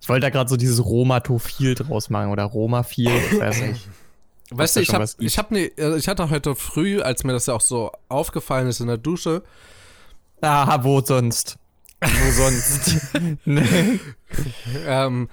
Ich 0.00 0.08
wollte 0.08 0.22
da 0.22 0.30
gerade 0.30 0.50
so 0.50 0.56
dieses 0.56 0.84
Romatophil 0.84 1.76
draus 1.76 2.10
machen 2.10 2.30
oder 2.30 2.42
Romaphil, 2.42 3.08
ich 3.32 3.38
weiß 3.40 3.62
nicht. 3.62 3.88
Weißt 4.50 4.76
du, 4.76 4.80
ich 4.80 4.92
hab, 4.92 5.08
ich 5.18 5.38
hab 5.38 5.50
ne, 5.52 5.66
äh, 5.78 5.96
ich 5.96 6.08
hatte 6.08 6.28
heute 6.28 6.54
früh, 6.56 7.00
als 7.00 7.22
mir 7.24 7.32
das 7.32 7.46
ja 7.46 7.54
auch 7.54 7.60
so 7.60 7.92
aufgefallen 8.08 8.66
ist 8.66 8.80
in 8.80 8.88
der 8.88 8.98
Dusche, 8.98 9.42
Ah, 10.42 10.82
wo 10.82 11.00
sonst? 11.00 11.56
Wo 12.02 12.30
sonst? 12.32 12.96
Nee. 13.46 14.00
ähm, 14.86 15.28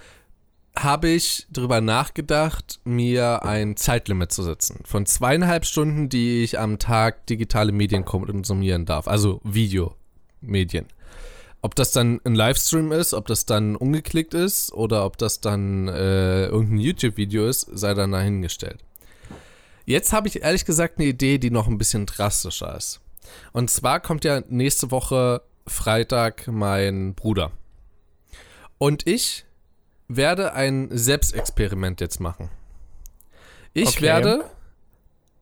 habe 0.77 1.09
ich 1.09 1.47
drüber 1.51 1.81
nachgedacht, 1.81 2.79
mir 2.85 3.43
ein 3.43 3.75
Zeitlimit 3.75 4.31
zu 4.31 4.43
setzen. 4.43 4.79
Von 4.85 5.05
zweieinhalb 5.05 5.65
Stunden, 5.65 6.07
die 6.07 6.43
ich 6.43 6.59
am 6.59 6.79
Tag 6.79 7.25
digitale 7.25 7.73
Medien 7.73 8.05
konsumieren 8.05 8.85
darf. 8.85 9.07
Also 9.09 9.41
Videomedien. 10.41 10.85
Ob 11.63 11.75
das 11.75 11.91
dann 11.91 12.19
ein 12.23 12.33
Livestream 12.33 12.91
ist, 12.91 13.13
ob 13.13 13.27
das 13.27 13.45
dann 13.45 13.75
ungeklickt 13.75 14.33
ist 14.33 14.73
oder 14.73 15.05
ob 15.05 15.17
das 15.17 15.41
dann 15.41 15.87
äh, 15.87 16.45
irgendein 16.45 16.79
YouTube-Video 16.79 17.47
ist, 17.47 17.67
sei 17.71 17.93
dann 17.93 18.11
dahingestellt. 18.11 18.79
Jetzt 19.85 20.11
habe 20.11 20.27
ich 20.27 20.41
ehrlich 20.41 20.65
gesagt 20.65 20.97
eine 20.97 21.07
Idee, 21.07 21.37
die 21.37 21.51
noch 21.51 21.67
ein 21.67 21.77
bisschen 21.77 22.05
drastischer 22.07 22.75
ist. 22.75 22.99
Und 23.51 23.69
zwar 23.69 23.99
kommt 23.99 24.25
ja 24.25 24.41
nächste 24.49 24.89
Woche 24.89 25.41
Freitag 25.67 26.47
mein 26.47 27.13
Bruder. 27.13 27.51
Und 28.79 29.05
ich 29.05 29.45
werde 30.07 30.53
ein 30.53 30.89
Selbstexperiment 30.91 32.01
jetzt 32.01 32.19
machen. 32.19 32.49
Ich 33.73 33.89
Okay. 33.89 34.01
werde 34.01 34.45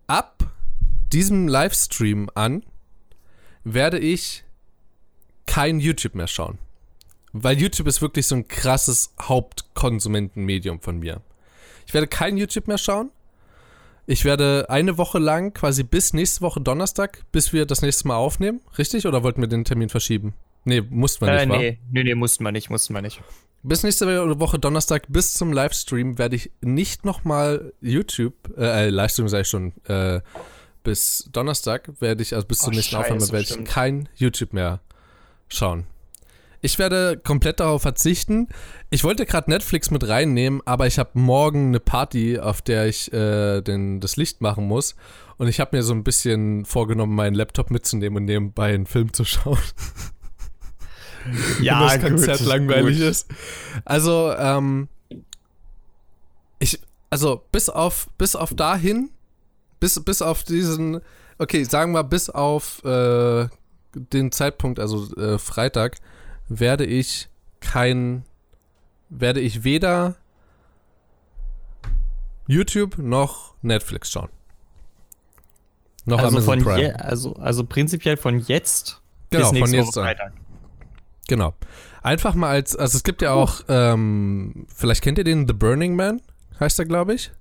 ab 0.07 0.43
diesem 1.13 1.47
Livestream 1.47 2.29
an, 2.35 2.63
werde 3.63 3.99
ich 3.99 4.43
kein 5.59 5.81
YouTube 5.81 6.15
mehr 6.15 6.27
schauen. 6.27 6.57
Weil 7.33 7.59
YouTube 7.59 7.87
ist 7.87 8.01
wirklich 8.01 8.25
so 8.27 8.35
ein 8.35 8.47
krasses 8.47 9.13
Hauptkonsumentenmedium 9.21 10.79
von 10.79 10.99
mir. 10.99 11.21
Ich 11.85 11.93
werde 11.93 12.07
kein 12.07 12.37
YouTube 12.37 12.67
mehr 12.67 12.77
schauen. 12.77 13.11
Ich 14.07 14.23
werde 14.23 14.67
eine 14.69 14.97
Woche 14.97 15.19
lang, 15.19 15.53
quasi 15.53 15.83
bis 15.83 16.13
nächste 16.13 16.41
Woche 16.41 16.61
Donnerstag, 16.61 17.23
bis 17.33 17.51
wir 17.51 17.65
das 17.65 17.81
nächste 17.81 18.07
Mal 18.07 18.15
aufnehmen. 18.15 18.61
Richtig? 18.77 19.05
Oder 19.05 19.21
wollten 19.21 19.41
wir 19.41 19.49
den 19.49 19.65
Termin 19.65 19.89
verschieben? 19.89 20.33
Nee, 20.63 20.81
mussten 20.81 21.25
wir 21.25 21.33
nicht, 21.33 21.45
Äh, 21.45 21.49
wa? 21.49 21.57
nee, 21.57 21.79
nee, 21.91 22.03
nee, 22.03 22.15
mussten 22.15 22.43
wir 22.45 22.53
nicht, 22.53 22.69
mussten 22.69 22.93
wir 22.93 23.01
nicht. 23.01 23.21
Bis 23.61 23.83
nächste 23.83 24.39
Woche 24.39 24.59
Donnerstag, 24.59 25.07
bis 25.09 25.33
zum 25.33 25.51
Livestream, 25.51 26.17
werde 26.17 26.37
ich 26.37 26.51
nicht 26.61 27.03
nochmal 27.03 27.73
YouTube, 27.81 28.33
äh, 28.57 28.85
äh, 28.87 28.89
Livestream 28.89 29.27
sage 29.27 29.41
ich 29.41 29.49
schon, 29.49 29.73
äh, 29.87 30.21
bis 30.83 31.29
Donnerstag 31.33 31.89
werde 31.99 32.23
ich, 32.23 32.33
also 32.33 32.47
bis 32.47 32.59
zur 32.59 32.69
Oh, 32.69 32.75
nächsten 32.75 32.95
Aufnahme, 32.95 33.29
werde 33.29 33.41
ich 33.41 33.65
kein 33.65 34.07
YouTube 34.15 34.53
mehr 34.53 34.79
schauen. 35.49 35.85
Ich 36.61 36.77
werde 36.77 37.17
komplett 37.17 37.61
darauf 37.61 37.81
verzichten. 37.81 38.49
Ich 38.89 39.03
wollte 39.05 39.25
gerade 39.25 39.49
Netflix 39.49 39.91
mit 39.91 40.07
reinnehmen, 40.07 40.61
aber 40.65 40.87
ich 40.87 40.99
habe 40.99 41.11
morgen 41.13 41.67
eine 41.67 41.79
Party, 41.79 42.37
auf 42.37 42.61
der 42.61 42.87
ich 42.87 43.13
äh, 43.13 43.61
den, 43.61 44.01
das 44.01 44.17
Licht 44.17 44.41
machen 44.41 44.67
muss. 44.67 44.95
Und 45.37 45.47
ich 45.47 45.61
habe 45.61 45.77
mir 45.77 45.83
so 45.83 45.93
ein 45.93 46.03
bisschen 46.03 46.65
vorgenommen, 46.65 47.15
meinen 47.15 47.33
Laptop 47.33 47.71
mitzunehmen 47.71 48.17
und 48.17 48.25
nebenbei 48.25 48.73
einen 48.73 48.87
Film 48.87 49.13
zu 49.13 49.23
schauen. 49.25 49.57
wenn 51.59 51.65
das 51.65 52.01
Konzert 52.01 52.39
gut, 52.39 52.47
langweilig 52.47 52.97
gut. 52.97 53.07
ist. 53.07 53.29
Also, 53.85 54.33
ähm, 54.37 54.89
ich, 56.59 56.81
also 57.09 57.41
bis 57.53 57.69
auf, 57.69 58.09
bis 58.17 58.35
auf 58.35 58.53
dahin, 58.53 59.11
bis, 59.79 60.03
bis 60.03 60.21
auf 60.21 60.43
diesen, 60.43 60.99
okay, 61.37 61.63
sagen 61.63 61.93
wir 61.93 62.03
bis 62.03 62.29
auf 62.29 62.83
äh, 62.83 63.47
den 64.13 64.31
Zeitpunkt, 64.31 64.79
also 64.79 65.13
äh, 65.15 65.37
Freitag, 65.37 65.97
werde 66.47 66.85
ich 66.85 67.29
kein, 67.59 68.23
werde 69.09 69.39
ich 69.39 69.63
weder 69.63 70.15
YouTube 72.47 72.97
noch 72.97 73.53
Netflix 73.61 74.11
schauen. 74.11 74.29
Noch 76.05 76.19
Also, 76.19 76.37
Amazon 76.37 76.61
von 76.61 76.77
je, 76.77 76.91
also, 76.91 77.33
also 77.33 77.63
prinzipiell 77.63 78.17
von 78.17 78.39
jetzt 78.39 79.01
Genau, 79.29 79.51
bis 79.51 79.51
nächste 79.51 79.77
von 79.77 79.85
jetzt 79.85 79.95
Woche 79.95 79.99
an. 79.99 80.05
Freitag. 80.05 80.33
Genau. 81.27 81.53
Einfach 82.01 82.33
mal 82.33 82.49
als, 82.49 82.75
also 82.75 82.97
es 82.97 83.03
gibt 83.03 83.21
ja 83.21 83.33
auch, 83.33 83.61
ähm, 83.67 84.65
vielleicht 84.73 85.03
kennt 85.03 85.17
ihr 85.17 85.23
den 85.23 85.47
The 85.47 85.53
Burning 85.53 85.95
Man, 85.95 86.21
heißt 86.59 86.79
er, 86.79 86.85
glaube 86.85 87.13
ich, 87.13 87.31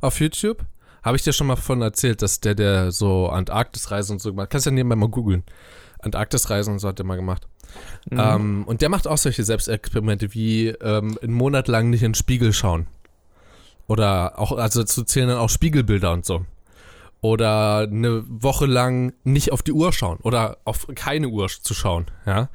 auf 0.00 0.18
YouTube. 0.20 0.64
Habe 1.02 1.16
ich 1.16 1.22
dir 1.22 1.32
schon 1.32 1.46
mal 1.46 1.56
von 1.56 1.80
erzählt, 1.80 2.20
dass 2.20 2.40
der, 2.40 2.54
der 2.54 2.92
so 2.92 3.28
Antarktisreisen 3.28 4.14
und 4.14 4.20
so 4.20 4.30
gemacht 4.30 4.50
Kannst 4.50 4.66
ja 4.66 4.72
nebenbei 4.72 4.96
mal 4.96 5.08
googeln. 5.08 5.44
Antarktisreisen 6.02 6.74
und 6.74 6.78
so 6.78 6.88
hat 6.88 6.98
der 6.98 7.06
mal 7.06 7.16
gemacht. 7.16 7.46
Mhm. 8.10 8.20
Ähm, 8.20 8.64
und 8.66 8.82
der 8.82 8.88
macht 8.88 9.06
auch 9.06 9.18
solche 9.18 9.44
Selbstexperimente 9.44 10.34
wie 10.34 10.68
ähm, 10.68 11.18
einen 11.22 11.34
Monat 11.34 11.68
lang 11.68 11.90
nicht 11.90 12.02
in 12.02 12.12
den 12.12 12.14
Spiegel 12.14 12.52
schauen. 12.52 12.86
Oder 13.86 14.38
auch, 14.38 14.52
also 14.52 14.80
dazu 14.80 15.02
zählen 15.02 15.28
dann 15.28 15.38
auch 15.38 15.50
Spiegelbilder 15.50 16.12
und 16.12 16.24
so. 16.24 16.44
Oder 17.22 17.88
eine 17.90 18.24
Woche 18.28 18.66
lang 18.66 19.12
nicht 19.24 19.52
auf 19.52 19.62
die 19.62 19.72
Uhr 19.72 19.92
schauen 19.92 20.18
oder 20.22 20.58
auf 20.64 20.86
keine 20.94 21.28
Uhr 21.28 21.48
zu 21.48 21.74
schauen, 21.74 22.06
ja. 22.24 22.48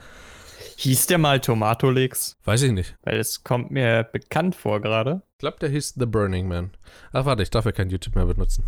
Hieß 0.77 1.07
der 1.07 1.17
mal 1.17 1.39
Tomatolix? 1.39 2.37
Weiß 2.43 2.61
ich 2.63 2.71
nicht. 2.71 2.95
Weil 3.03 3.19
es 3.19 3.43
kommt 3.43 3.71
mir 3.71 4.03
bekannt 4.03 4.55
vor 4.55 4.81
gerade. 4.81 5.21
Ich 5.33 5.39
glaube, 5.39 5.57
der 5.59 5.69
hieß 5.69 5.93
The 5.97 6.05
Burning 6.05 6.47
Man. 6.47 6.71
Ach, 7.13 7.25
warte, 7.25 7.43
ich 7.43 7.49
darf 7.49 7.65
ja 7.65 7.71
kein 7.71 7.89
YouTube 7.89 8.15
mehr 8.15 8.25
benutzen. 8.25 8.65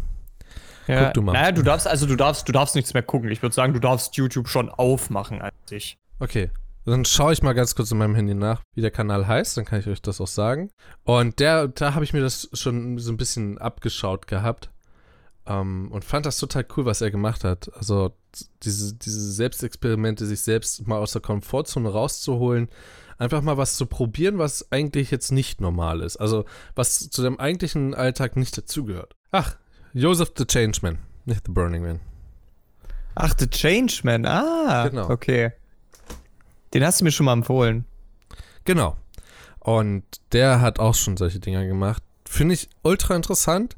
Ja, 0.88 1.06
Guck 1.06 1.14
du 1.16 1.22
mal. 1.22 1.34
Naja, 1.34 1.52
du 1.52 1.64
darfst, 1.64 1.88
also 1.88 2.06
du 2.06 2.16
darfst, 2.16 2.48
du 2.48 2.52
darfst 2.52 2.76
nichts 2.76 2.94
mehr 2.94 3.04
gucken. 3.04 3.30
Ich 3.32 3.42
würde 3.42 3.54
sagen, 3.54 3.74
du 3.74 3.80
darfst 3.80 4.16
YouTube 4.16 4.48
schon 4.48 4.70
aufmachen 4.70 5.42
an 5.42 5.52
sich. 5.66 5.98
Okay. 6.20 6.50
Dann 6.86 7.04
schaue 7.04 7.34
ich 7.34 7.44
mal 7.44 7.52
ganz 7.52 7.76
kurz 7.76 7.92
in 7.92 7.98
meinem 7.98 8.16
Handy 8.16 8.34
nach, 8.34 8.62
wie 8.74 8.80
der 8.80 8.92
Kanal 8.92 9.28
heißt, 9.28 9.58
dann 9.58 9.66
kann 9.66 9.82
ich 9.82 9.88
euch 9.88 10.02
das 10.02 10.22
auch 10.22 10.28
sagen. 10.28 10.72
Und 11.04 11.40
der, 11.40 11.68
da 11.68 11.94
habe 11.94 12.06
ich 12.06 12.14
mir 12.14 12.22
das 12.22 12.50
schon 12.54 12.98
so 12.98 13.12
ein 13.12 13.18
bisschen 13.18 13.58
abgeschaut 13.58 14.26
gehabt. 14.26 14.70
Ähm, 15.46 15.90
und 15.92 16.06
fand 16.06 16.26
das 16.26 16.38
total 16.38 16.66
cool, 16.76 16.86
was 16.86 17.02
er 17.02 17.12
gemacht 17.12 17.44
hat. 17.44 17.70
Also 17.76 18.14
diese, 18.64 18.96
diese 18.96 19.32
Selbstexperimente, 19.34 20.26
sich 20.26 20.42
selbst 20.42 20.88
mal 20.88 20.98
aus 20.98 21.12
der 21.12 21.22
Komfortzone 21.22 21.90
rauszuholen, 21.90 22.70
einfach 23.18 23.42
mal 23.42 23.58
was 23.58 23.76
zu 23.76 23.86
probieren, 23.86 24.38
was 24.38 24.72
eigentlich 24.72 25.12
jetzt 25.12 25.32
nicht 25.32 25.60
normal 25.60 26.02
ist. 26.02 26.16
Also 26.16 26.46
was 26.74 27.10
zu 27.10 27.22
dem 27.22 27.38
eigentlichen 27.38 27.96
Alltag 27.96 28.38
nicht 28.38 28.58
dazugehört. 28.58 29.16
Ach, 29.32 29.58
Joseph 29.98 30.32
the 30.38 30.46
Changeman, 30.46 31.00
nicht 31.26 31.42
The 31.46 31.52
Burning 31.52 31.82
Man. 31.84 32.00
Ach, 33.16 33.34
The 33.38 33.48
Changeman. 33.48 34.26
Ah, 34.26 34.88
Genau. 34.88 35.10
okay. 35.10 35.52
Den 36.74 36.84
hast 36.86 37.00
du 37.02 37.06
mir 37.06 37.12
schon 37.12 37.26
mal 37.26 37.34
empfohlen. 37.34 37.86
Genau. 38.66 38.96
Und 39.60 40.04
der 40.34 40.62
hat 40.62 40.80
auch 40.80 40.94
schon 40.96 41.18
solche 41.18 41.40
Dinger 41.40 41.66
gemacht. 41.66 42.04
Finde 42.28 42.54
ich 42.54 42.70
ultra 42.84 43.16
interessant. 43.16 43.76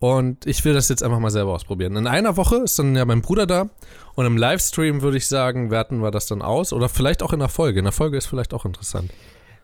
Und 0.00 0.44
ich 0.46 0.64
will 0.66 0.74
das 0.74 0.88
jetzt 0.90 1.02
einfach 1.02 1.18
mal 1.20 1.30
selber 1.30 1.52
ausprobieren. 1.52 1.96
In 1.96 2.06
einer 2.06 2.36
Woche 2.36 2.56
ist 2.56 2.78
dann 2.78 2.94
ja 2.94 3.04
mein 3.06 3.22
Bruder 3.22 3.46
da. 3.46 3.70
Und 4.16 4.26
im 4.26 4.36
Livestream 4.36 5.00
würde 5.00 5.16
ich 5.16 5.26
sagen, 5.28 5.70
werten 5.70 6.02
wir 6.02 6.10
das 6.10 6.26
dann 6.26 6.42
aus. 6.42 6.72
Oder 6.74 6.88
vielleicht 6.90 7.22
auch 7.22 7.32
in 7.32 7.38
der 7.38 7.48
Folge. 7.48 7.78
In 7.78 7.84
der 7.84 7.92
Folge 7.92 8.18
ist 8.18 8.26
vielleicht 8.26 8.52
auch 8.52 8.66
interessant. 8.66 9.10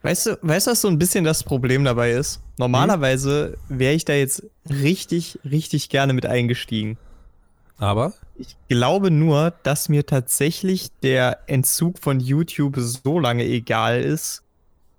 Weißt 0.02 0.26
du, 0.26 0.38
weißt 0.40 0.66
du, 0.66 0.70
was 0.70 0.80
so 0.80 0.88
ein 0.88 0.98
bisschen 0.98 1.24
das 1.24 1.44
Problem 1.44 1.84
dabei 1.84 2.12
ist? 2.12 2.40
Normalerweise 2.56 3.58
wäre 3.68 3.94
ich 3.94 4.04
da 4.04 4.14
jetzt 4.14 4.44
richtig, 4.68 5.38
richtig 5.44 5.90
gerne 5.90 6.12
mit 6.12 6.24
eingestiegen. 6.26 6.96
Aber 7.76 8.14
Ich 8.36 8.56
glaube 8.68 9.10
nur, 9.10 9.52
dass 9.62 9.88
mir 9.88 10.06
tatsächlich 10.06 10.88
der 11.02 11.40
Entzug 11.46 11.98
von 11.98 12.20
YouTube 12.20 12.76
so 12.78 13.18
lange 13.18 13.44
egal 13.44 14.00
ist, 14.00 14.42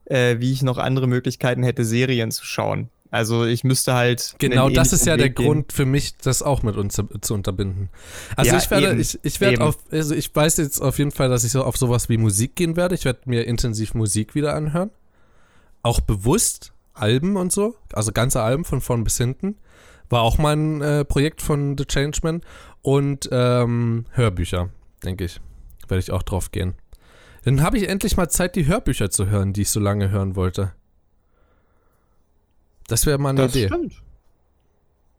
äh, 0.06 0.38
wie 0.40 0.52
ich 0.52 0.62
noch 0.62 0.78
andere 0.78 1.08
Möglichkeiten 1.08 1.64
hätte, 1.64 1.86
Serien 1.86 2.32
zu 2.32 2.46
schauen. 2.46 2.90
Also 3.12 3.46
ich 3.46 3.66
müsste 3.66 3.94
halt. 3.94 4.36
genau 4.40 4.70
das 4.70 4.94
ist 4.94 5.06
ja 5.06 5.18
der 5.18 5.30
gehen. 5.30 5.46
Grund 5.46 5.74
für 5.74 5.86
mich, 5.86 6.16
das 6.18 6.42
auch 6.42 6.64
mit 6.64 6.78
uns 6.78 6.96
zu, 6.96 7.04
zu 7.20 7.34
unterbinden. 7.34 7.90
Also 8.38 8.52
Ja, 8.52 8.58
ich 8.58 8.72
werde, 8.72 8.92
eben, 8.92 9.00
ich, 9.02 9.20
ich 9.22 9.42
werde 9.42 9.56
eben. 9.56 9.64
auf, 9.64 9.78
also 9.92 10.16
ich 10.16 10.34
weiß 10.34 10.58
jetzt 10.58 10.82
auf 10.82 10.98
jeden 10.98 11.12
Fall, 11.12 11.30
dass 11.30 11.44
ich 11.44 11.52
so 11.52 11.64
auf 11.64 11.76
sowas 11.76 12.08
wie 12.08 12.18
Musik 12.18 12.56
gehen 12.56 12.78
werde. 12.78 12.96
Ich 12.96 13.04
werde 13.04 13.20
mir 13.26 13.46
intensiv 13.46 13.94
Musik 13.94 14.34
wieder 14.34 14.56
anhören. 14.56 14.92
Auch 15.84 16.00
bewusst 16.00 16.74
Alben 16.94 17.38
und 17.38 17.52
so, 17.52 17.76
also 17.94 18.12
ganze 18.12 18.42
Alben 18.42 18.66
von 18.66 18.82
vorn 18.82 19.04
bis 19.04 19.18
hinten. 19.18 19.58
War 20.10 20.22
auch 20.22 20.38
mal 20.38 20.56
ein 20.56 20.82
äh, 20.82 21.06
Projekt 21.06 21.42
von 21.42 21.78
The 21.78 21.86
Changeman. 21.86 22.42
Und 22.82 23.30
ähm, 23.32 24.06
Hörbücher, 24.12 24.70
denke 25.04 25.24
ich. 25.26 25.40
Werde 25.88 26.00
ich 26.00 26.12
auch 26.12 26.24
drauf 26.24 26.52
gehen. 26.52 26.74
Dann 27.44 27.62
habe 27.62 27.78
ich 27.78 27.88
endlich 27.88 28.18
mal 28.18 28.30
Zeit, 28.30 28.56
die 28.56 28.66
Hörbücher 28.68 29.10
zu 29.10 29.28
hören, 29.28 29.54
die 29.54 29.62
ich 29.62 29.70
so 29.70 29.80
lange 29.80 30.10
hören 30.12 30.36
wollte. 30.36 30.74
Das 32.88 33.06
wäre 33.06 33.18
mal 33.18 33.30
eine 33.30 33.44
Das 33.44 33.56
Idee. 33.56 33.68
stimmt. 33.68 33.94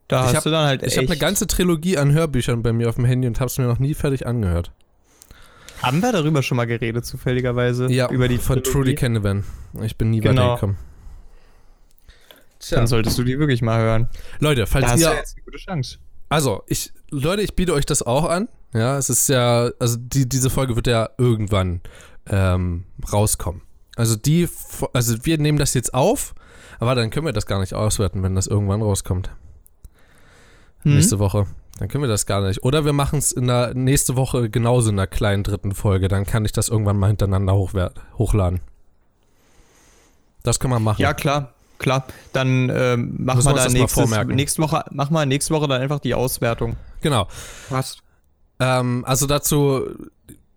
Da 0.08 0.20
Ich 0.22 0.26
hast 0.28 0.34
hab- 0.36 0.42
du 0.44 0.50
dann 0.50 0.66
halt 0.66 0.82
Ich 0.82 0.96
habe 0.98 1.06
eine 1.06 1.16
ganze 1.16 1.46
Trilogie 1.46 1.96
an 1.96 2.12
Hörbüchern 2.12 2.62
bei 2.62 2.72
mir 2.72 2.88
auf 2.88 2.96
dem 2.96 3.04
Handy 3.06 3.26
und 3.28 3.40
habe 3.40 3.46
es 3.48 3.58
mir 3.58 3.66
noch 3.66 3.78
nie 3.78 3.94
fertig 3.94 4.26
angehört. 4.26 4.72
Haben 5.82 6.00
wir 6.02 6.12
darüber 6.12 6.42
schon 6.42 6.56
mal 6.56 6.66
geredet, 6.66 7.04
zufälligerweise? 7.04 7.90
Ja, 7.90 8.08
über 8.10 8.28
die 8.28 8.38
von 8.38 8.56
Trilogie? 8.62 8.70
Trudy 8.72 8.94
Canavan. 8.94 9.44
Ich 9.82 9.96
bin 9.96 10.10
nie 10.10 10.20
Genau. 10.20 10.42
weitergekommen. 10.42 10.76
Dann 12.70 12.86
solltest 12.86 13.18
du 13.18 13.24
die 13.24 13.38
wirklich 13.38 13.60
mal 13.62 13.80
hören. 13.80 14.08
Leute, 14.38 14.60
Da 14.60 14.66
falls 14.66 14.86
hast 14.86 15.02
du 15.02 15.08
ihr, 15.08 15.14
jetzt 15.16 15.34
eine 15.36 15.44
gute 15.44 15.58
Chance. 15.58 15.98
also 16.28 16.62
ich, 16.68 16.92
Leute, 17.10 17.42
ich 17.42 17.54
biete 17.56 17.72
euch 17.74 17.86
das 17.86 18.02
auch 18.02 18.24
an. 18.28 18.48
Ja, 18.72 18.96
es 18.96 19.10
ist 19.10 19.28
ja, 19.28 19.70
also 19.80 19.96
die, 19.98 20.28
diese 20.28 20.48
Folge 20.48 20.76
wird 20.76 20.86
ja 20.86 21.10
irgendwann 21.18 21.80
ähm, 22.26 22.84
rauskommen. 23.12 23.62
Also 23.96 24.14
die, 24.16 24.48
also 24.94 25.16
wir 25.26 25.38
nehmen 25.38 25.58
das 25.58 25.74
jetzt 25.74 25.92
auf, 25.92 26.34
aber 26.78 26.94
dann 26.94 27.10
können 27.10 27.26
wir 27.26 27.32
das 27.32 27.46
gar 27.46 27.58
nicht 27.60 27.74
auswerten, 27.74 28.22
wenn 28.22 28.34
das 28.34 28.46
irgendwann 28.46 28.80
rauskommt. 28.80 29.30
Hm? 30.82 30.94
Nächste 30.94 31.18
Woche. 31.18 31.46
Dann 31.78 31.88
können 31.88 32.04
wir 32.04 32.08
das 32.08 32.26
gar 32.26 32.40
nicht. 32.42 32.62
Oder 32.62 32.84
wir 32.84 32.92
machen 32.92 33.18
es 33.18 33.32
in 33.32 33.46
der 33.46 33.74
nächste 33.74 34.16
Woche 34.16 34.50
genauso 34.50 34.90
in 34.90 34.98
einer 34.98 35.06
kleinen 35.06 35.42
dritten 35.42 35.72
Folge. 35.74 36.08
Dann 36.08 36.26
kann 36.26 36.44
ich 36.44 36.52
das 36.52 36.68
irgendwann 36.68 36.98
mal 36.98 37.08
hintereinander 37.08 37.54
hochladen. 37.54 38.60
Das 40.42 40.60
kann 40.60 40.70
man 40.70 40.82
machen. 40.82 41.00
Ja, 41.00 41.14
klar. 41.14 41.54
Klar, 41.78 42.06
dann 42.32 42.70
ähm, 42.72 43.16
machen 43.18 43.44
wir 43.44 43.54
da 43.54 43.68
nächstes, 43.68 44.08
nächste 44.28 44.62
Woche, 44.62 44.84
mach 44.92 45.10
mal 45.10 45.26
nächste 45.26 45.52
Woche 45.52 45.66
dann 45.66 45.82
einfach 45.82 45.98
die 45.98 46.14
Auswertung. 46.14 46.76
Genau. 47.00 47.26
Passt. 47.68 48.04
Ähm, 48.60 49.04
also 49.04 49.26
dazu, 49.26 49.88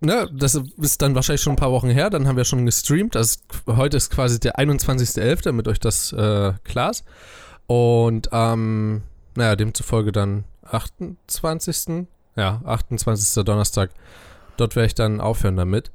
ne, 0.02 0.30
das 0.32 0.54
ist 0.54 1.02
dann 1.02 1.16
wahrscheinlich 1.16 1.42
schon 1.42 1.54
ein 1.54 1.58
paar 1.58 1.72
Wochen 1.72 1.90
her, 1.90 2.12
dann 2.12 2.28
haben 2.28 2.38
wir 2.38 2.46
schon 2.46 2.68
gestreamt. 2.68 3.16
Das, 3.16 3.40
heute 3.66 3.98
ist 3.98 4.12
quasi 4.12 4.40
der 4.40 4.60
21.11., 4.60 5.44
damit 5.44 5.68
euch 5.68 5.80
das 5.80 6.14
äh, 6.14 6.54
klar 6.64 6.92
ist. 6.92 7.04
Und 7.66 8.30
ähm, 8.32 9.02
naja, 9.36 9.56
demzufolge 9.56 10.12
dann 10.12 10.44
28. 10.66 12.08
Ja, 12.36 12.62
28. 12.66 13.44
Donnerstag. 13.44 13.92
Dort 14.58 14.76
werde 14.76 14.88
ich 14.88 14.96
dann 14.96 15.22
aufhören 15.22 15.56
damit. 15.56 15.92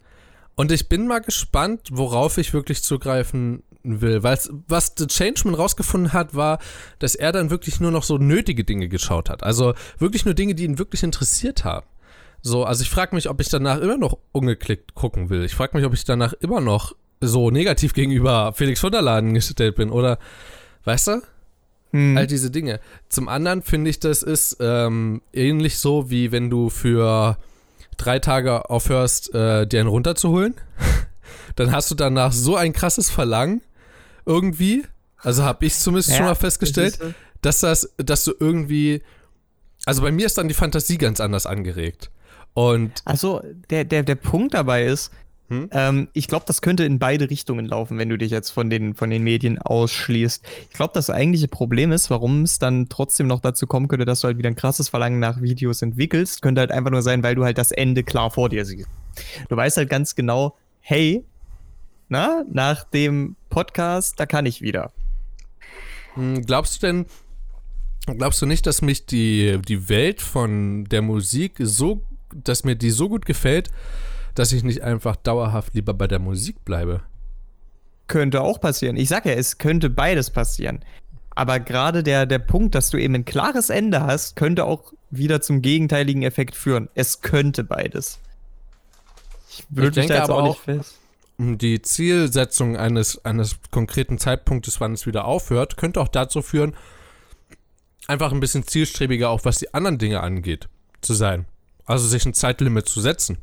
Und 0.55 0.73
ich 0.73 0.89
bin 0.89 1.07
mal 1.07 1.21
gespannt, 1.21 1.89
worauf 1.91 2.39
ich 2.39 2.53
wirklich 2.53 2.83
zugreifen 2.83 3.63
will. 3.83 4.23
Weil 4.23 4.39
was 4.69 4.95
The 4.97 5.07
Changeman 5.07 5.55
rausgefunden 5.55 6.13
hat, 6.13 6.35
war, 6.35 6.59
dass 6.99 7.15
er 7.15 7.33
dann 7.33 7.51
wirklich 7.51 7.81
nur 7.81 7.91
noch 7.91 8.03
so 8.03 8.19
nötige 8.19 8.65
Dinge 8.65 8.89
geschaut 8.89 9.31
hat. 9.31 9.43
Also 9.43 9.75
wirklich 9.99 10.25
nur 10.25 10.35
Dinge, 10.35 10.55
die 10.55 10.65
ihn 10.65 10.79
wirklich 10.79 11.03
interessiert 11.03 11.65
haben. 11.65 11.87
So, 12.43 12.65
also 12.65 12.83
ich 12.83 12.91
frage 12.91 13.15
mich, 13.15 13.29
ob 13.29 13.41
ich 13.41 13.49
danach 13.49 13.79
immer 13.79 13.99
noch 13.99 14.19
ungeklickt 14.33 14.95
gucken 14.95 15.31
will. 15.31 15.45
Ich 15.45 15.55
frage 15.55 15.77
mich, 15.77 15.87
ob 15.87 15.95
ich 15.95 16.05
danach 16.05 16.33
immer 16.35 16.61
noch 16.61 16.95
so 17.21 17.51
negativ 17.51 17.93
gegenüber 17.93 18.53
Felix 18.55 18.81
von 18.81 18.93
der 18.93 19.03
Laden 19.03 19.35
gestellt 19.35 19.77
bin. 19.77 19.91
Oder, 19.91 20.19
weißt 20.85 21.09
du? 21.09 21.23
Hm. 21.93 22.17
All 22.17 22.27
diese 22.27 22.51
Dinge. 22.51 22.81
Zum 23.09 23.29
anderen 23.29 23.63
finde 23.63 23.91
ich, 23.91 24.01
das 24.01 24.23
ist 24.23 24.57
ähm, 24.61 25.23
ähnlich 25.33 25.79
so, 25.79 26.11
wie 26.11 26.33
wenn 26.33 26.51
du 26.51 26.71
für 26.71 27.37
drei 27.97 28.19
Tage 28.19 28.71
aufhörst, 28.71 29.35
äh, 29.35 29.67
dir 29.67 29.81
einen 29.81 29.89
runterzuholen. 29.89 30.55
Dann 31.57 31.73
hast 31.73 31.91
du 31.91 31.95
danach 31.95 32.33
so 32.33 32.57
ein 32.57 32.73
krasses 32.73 33.11
Verlangen 33.11 33.61
irgendwie. 34.25 34.85
Also 35.17 35.43
habe 35.43 35.67
ich 35.67 35.75
zumindest 35.75 36.15
schon 36.15 36.27
mal 36.27 36.35
festgestellt, 36.35 36.99
das 37.01 37.09
äh, 37.09 37.13
dass 37.43 37.61
das, 37.61 37.95
dass 37.97 38.25
du 38.25 38.33
irgendwie, 38.39 39.03
also 39.85 40.03
bei 40.03 40.13
mir 40.13 40.27
ist 40.27 40.39
dann 40.39 40.49
die 40.49 40.55
Fantasie 40.55 40.99
ganz 40.99 41.21
anders 41.21 41.47
angeregt. 41.47 42.11
Und 42.55 43.03
Also, 43.05 43.43
der, 43.69 43.85
der, 43.85 44.03
der 44.03 44.15
Punkt 44.15 44.55
dabei 44.55 44.85
ist, 44.87 45.11
Hm? 45.51 45.69
ähm, 45.73 46.09
ich 46.13 46.29
glaube, 46.29 46.45
das 46.47 46.63
könnte 46.63 46.85
in 46.85 47.01
beide 47.01 47.29
Richtungen 47.29 47.67
laufen, 47.67 47.99
wenn 47.99 48.09
du 48.09 48.17
dich 48.17 48.31
jetzt 48.31 48.51
von 48.51 48.71
den, 48.71 48.95
von 48.95 49.11
den 49.11 49.25
Medien 49.25 49.59
ausschließt. 49.59 50.45
Ich 50.71 50.77
glaube, 50.77 50.93
das 50.95 51.11
eigentliche 51.11 51.49
Problem 51.49 51.91
ist, 51.91 52.09
warum 52.09 52.45
es 52.45 52.61
dann 52.61 52.89
trotzdem 52.89 53.27
noch 53.27 53.41
dazu 53.41 53.67
kommen 53.67 53.89
könnte, 53.89 54.05
dass 54.05 54.21
du 54.21 54.29
halt 54.29 54.39
wieder 54.39 54.49
ein 54.49 54.55
krasses 54.55 54.89
Verlangen 54.89 55.19
nach 55.19 55.43
Videos 55.43 55.83
entwickelst, 55.83 56.41
könnte 56.41 56.61
halt 56.61 56.71
einfach 56.71 56.93
nur 56.93 57.03
sein, 57.03 57.25
weil 57.25 57.35
du 57.35 57.45
halt 57.45 57.59
das 57.59 57.73
Ende 57.73 58.05
klar 58.05 58.31
vor 58.31 58.49
dir 58.49 58.65
siehst. 58.65 58.89
Du 59.49 59.57
weißt 59.57 59.77
halt 59.77 59.91
ganz 59.91 60.15
genau, 60.15 60.57
hey, 60.79 61.25
na, 62.09 62.45
nach 62.49 62.85
dem 62.85 63.35
Podcast, 63.51 64.21
da 64.21 64.27
kann 64.27 64.47
ich 64.47 64.63
wieder. 64.63 64.93
Hm, 66.15 66.47
Glaubst 66.47 66.81
du 66.81 66.87
denn, 66.87 67.07
glaubst 68.19 68.41
du 68.41 68.47
nicht, 68.47 68.67
dass 68.67 68.83
mich 68.83 69.05
die, 69.07 69.59
die 69.67 69.89
Welt 69.89 70.21
von 70.21 70.85
der 70.85 71.03
Musik 71.03 71.55
so, 71.59 72.03
dass 72.33 72.63
mir 72.63 72.77
die 72.77 72.91
so 72.91 73.09
gut 73.09 73.27
gefällt, 73.27 73.69
dass 74.35 74.53
ich 74.53 74.63
nicht 74.65 74.83
einfach 74.83 75.17
dauerhaft 75.17 75.75
lieber 75.75 75.95
bei 75.95 76.07
der 76.07 76.19
Musik 76.19 76.65
bleibe? 76.65 77.03
Könnte 78.07 78.41
auch 78.41 78.61
passieren. 78.61 78.97
Ich 78.97 79.09
sag 79.09 79.27
ja, 79.27 79.33
es 79.33 79.59
könnte 79.59 79.91
beides 79.91 80.31
passieren. 80.31 80.81
Aber 81.37 81.61
gerade 81.61 82.03
der, 82.03 82.27
der 82.27 82.41
Punkt, 82.41 82.75
dass 82.75 82.91
du 82.91 82.97
eben 82.99 83.15
ein 83.15 83.25
klares 83.25 83.71
Ende 83.71 84.03
hast, 84.03 84.37
könnte 84.37 84.65
auch 84.65 84.93
wieder 85.11 85.41
zum 85.41 85.63
gegenteiligen 85.63 86.23
Effekt 86.23 86.55
führen. 86.57 86.89
Es 86.95 87.21
könnte 87.23 87.63
beides. 87.65 88.19
Ich 89.49 89.65
würde 89.71 90.01
mich 90.01 90.09
da 90.09 90.15
jetzt 90.15 90.25
aber 90.25 90.35
auch 90.35 90.43
auch- 90.43 90.49
nicht 90.49 90.61
fest. 90.61 90.97
Die 91.43 91.81
Zielsetzung 91.81 92.77
eines, 92.77 93.25
eines 93.25 93.57
konkreten 93.71 94.19
Zeitpunktes, 94.19 94.79
wann 94.81 94.93
es 94.93 95.07
wieder 95.07 95.25
aufhört, 95.25 95.79
könnte 95.79 95.99
auch 96.03 96.09
dazu 96.09 96.43
führen, 96.43 96.75
einfach 98.09 98.33
ein 98.33 98.41
bisschen 98.41 98.67
zielstrebiger, 98.67 99.31
auch 99.31 99.45
was 99.47 99.59
die 99.59 99.73
anderen 99.73 99.97
Dinge 99.97 100.21
angeht, 100.21 100.69
zu 101.01 101.15
sein. 101.15 101.47
Also 101.87 102.07
sich 102.07 102.27
ein 102.27 102.35
Zeitlimit 102.35 102.89
zu 102.89 103.01
setzen. 103.01 103.39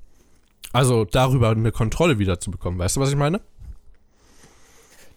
Also 0.74 1.06
darüber 1.06 1.50
eine 1.50 1.72
Kontrolle 1.72 2.20
wieder 2.20 2.40
zu 2.40 2.52
bekommen. 2.52 2.78
Weißt 2.78 2.96
du, 2.96 3.00
was 3.00 3.10
ich 3.10 3.16
meine? 3.16 3.42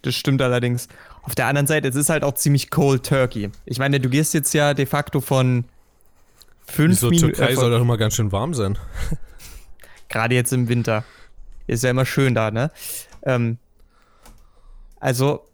Das 0.01 0.15
stimmt 0.15 0.41
allerdings. 0.41 0.87
Auf 1.23 1.35
der 1.35 1.45
anderen 1.47 1.67
Seite, 1.67 1.87
es 1.87 1.95
ist 1.95 2.09
halt 2.09 2.23
auch 2.23 2.33
ziemlich 2.33 2.71
cold 2.71 3.05
turkey. 3.05 3.51
Ich 3.65 3.77
meine, 3.77 3.99
du 3.99 4.09
gehst 4.09 4.33
jetzt 4.33 4.53
ja 4.53 4.73
de 4.73 4.85
facto 4.85 5.21
von 5.21 5.65
fünf 6.65 6.93
Wieso 6.93 7.09
Minuten. 7.09 7.33
Türkei 7.33 7.51
äh, 7.51 7.55
soll 7.55 7.71
doch 7.71 7.81
immer 7.81 7.97
ganz 7.97 8.15
schön 8.15 8.31
warm 8.31 8.53
sein. 8.53 8.77
Gerade 10.09 10.35
jetzt 10.35 10.51
im 10.51 10.67
Winter. 10.67 11.03
Ist 11.67 11.83
ja 11.83 11.91
immer 11.91 12.05
schön 12.05 12.33
da, 12.33 12.49
ne? 12.49 12.71
Ähm, 13.23 13.57
also, 14.99 15.45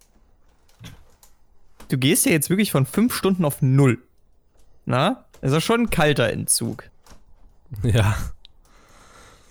du 1.90 1.98
gehst 1.98 2.26
ja 2.26 2.32
jetzt 2.32 2.50
wirklich 2.50 2.72
von 2.72 2.86
fünf 2.86 3.14
Stunden 3.14 3.44
auf 3.46 3.62
null. 3.62 4.00
Na? 4.86 5.26
Das 5.42 5.52
ist 5.52 5.56
ja 5.56 5.62
schon 5.62 5.82
ein 5.82 5.90
kalter 5.90 6.32
Entzug. 6.32 6.90
Ja. 7.84 8.18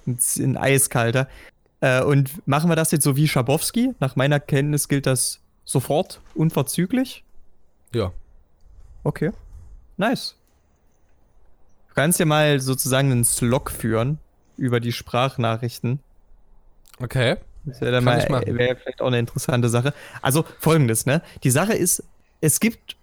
Ein, 0.07 0.19
ein 0.38 0.57
eiskalter. 0.57 1.29
Äh, 1.81 2.03
und 2.03 2.47
machen 2.47 2.71
wir 2.71 2.77
das 2.77 2.90
jetzt 2.90 3.05
so 3.05 3.16
wie 3.16 3.29
Schabowski? 3.29 3.95
Nach 4.01 4.16
meiner 4.16 4.40
Kenntnis 4.40 4.88
gilt 4.88 5.07
das 5.07 5.40
sofort, 5.64 6.21
unverzüglich. 6.35 7.25
Ja. 7.92 8.12
Okay. 9.05 9.33
Nice. 9.97 10.37
Du 11.88 11.95
kannst 11.95 12.19
ja 12.19 12.27
mal 12.27 12.61
sozusagen 12.61 13.11
einen 13.11 13.25
Slog 13.25 13.71
führen 13.71 14.19
über 14.57 14.81
die 14.81 14.92
Sprachnachrichten. 14.92 16.01
Okay. 17.01 17.37
Das 17.64 17.81
wäre 17.81 17.92
dann 17.92 18.05
mal 18.05 18.25
wäre 18.47 18.77
vielleicht 18.77 19.03
auch 19.03 19.09
eine 19.09 19.19
interessante 19.19 19.69
Sache. 19.69 19.92
Also 20.23 20.45
folgendes, 20.61 21.05
ne? 21.05 21.21
Die 21.42 21.51
Sache 21.51 21.75
ist, 21.75 22.03
es 22.40 22.61
gibt 22.61 22.97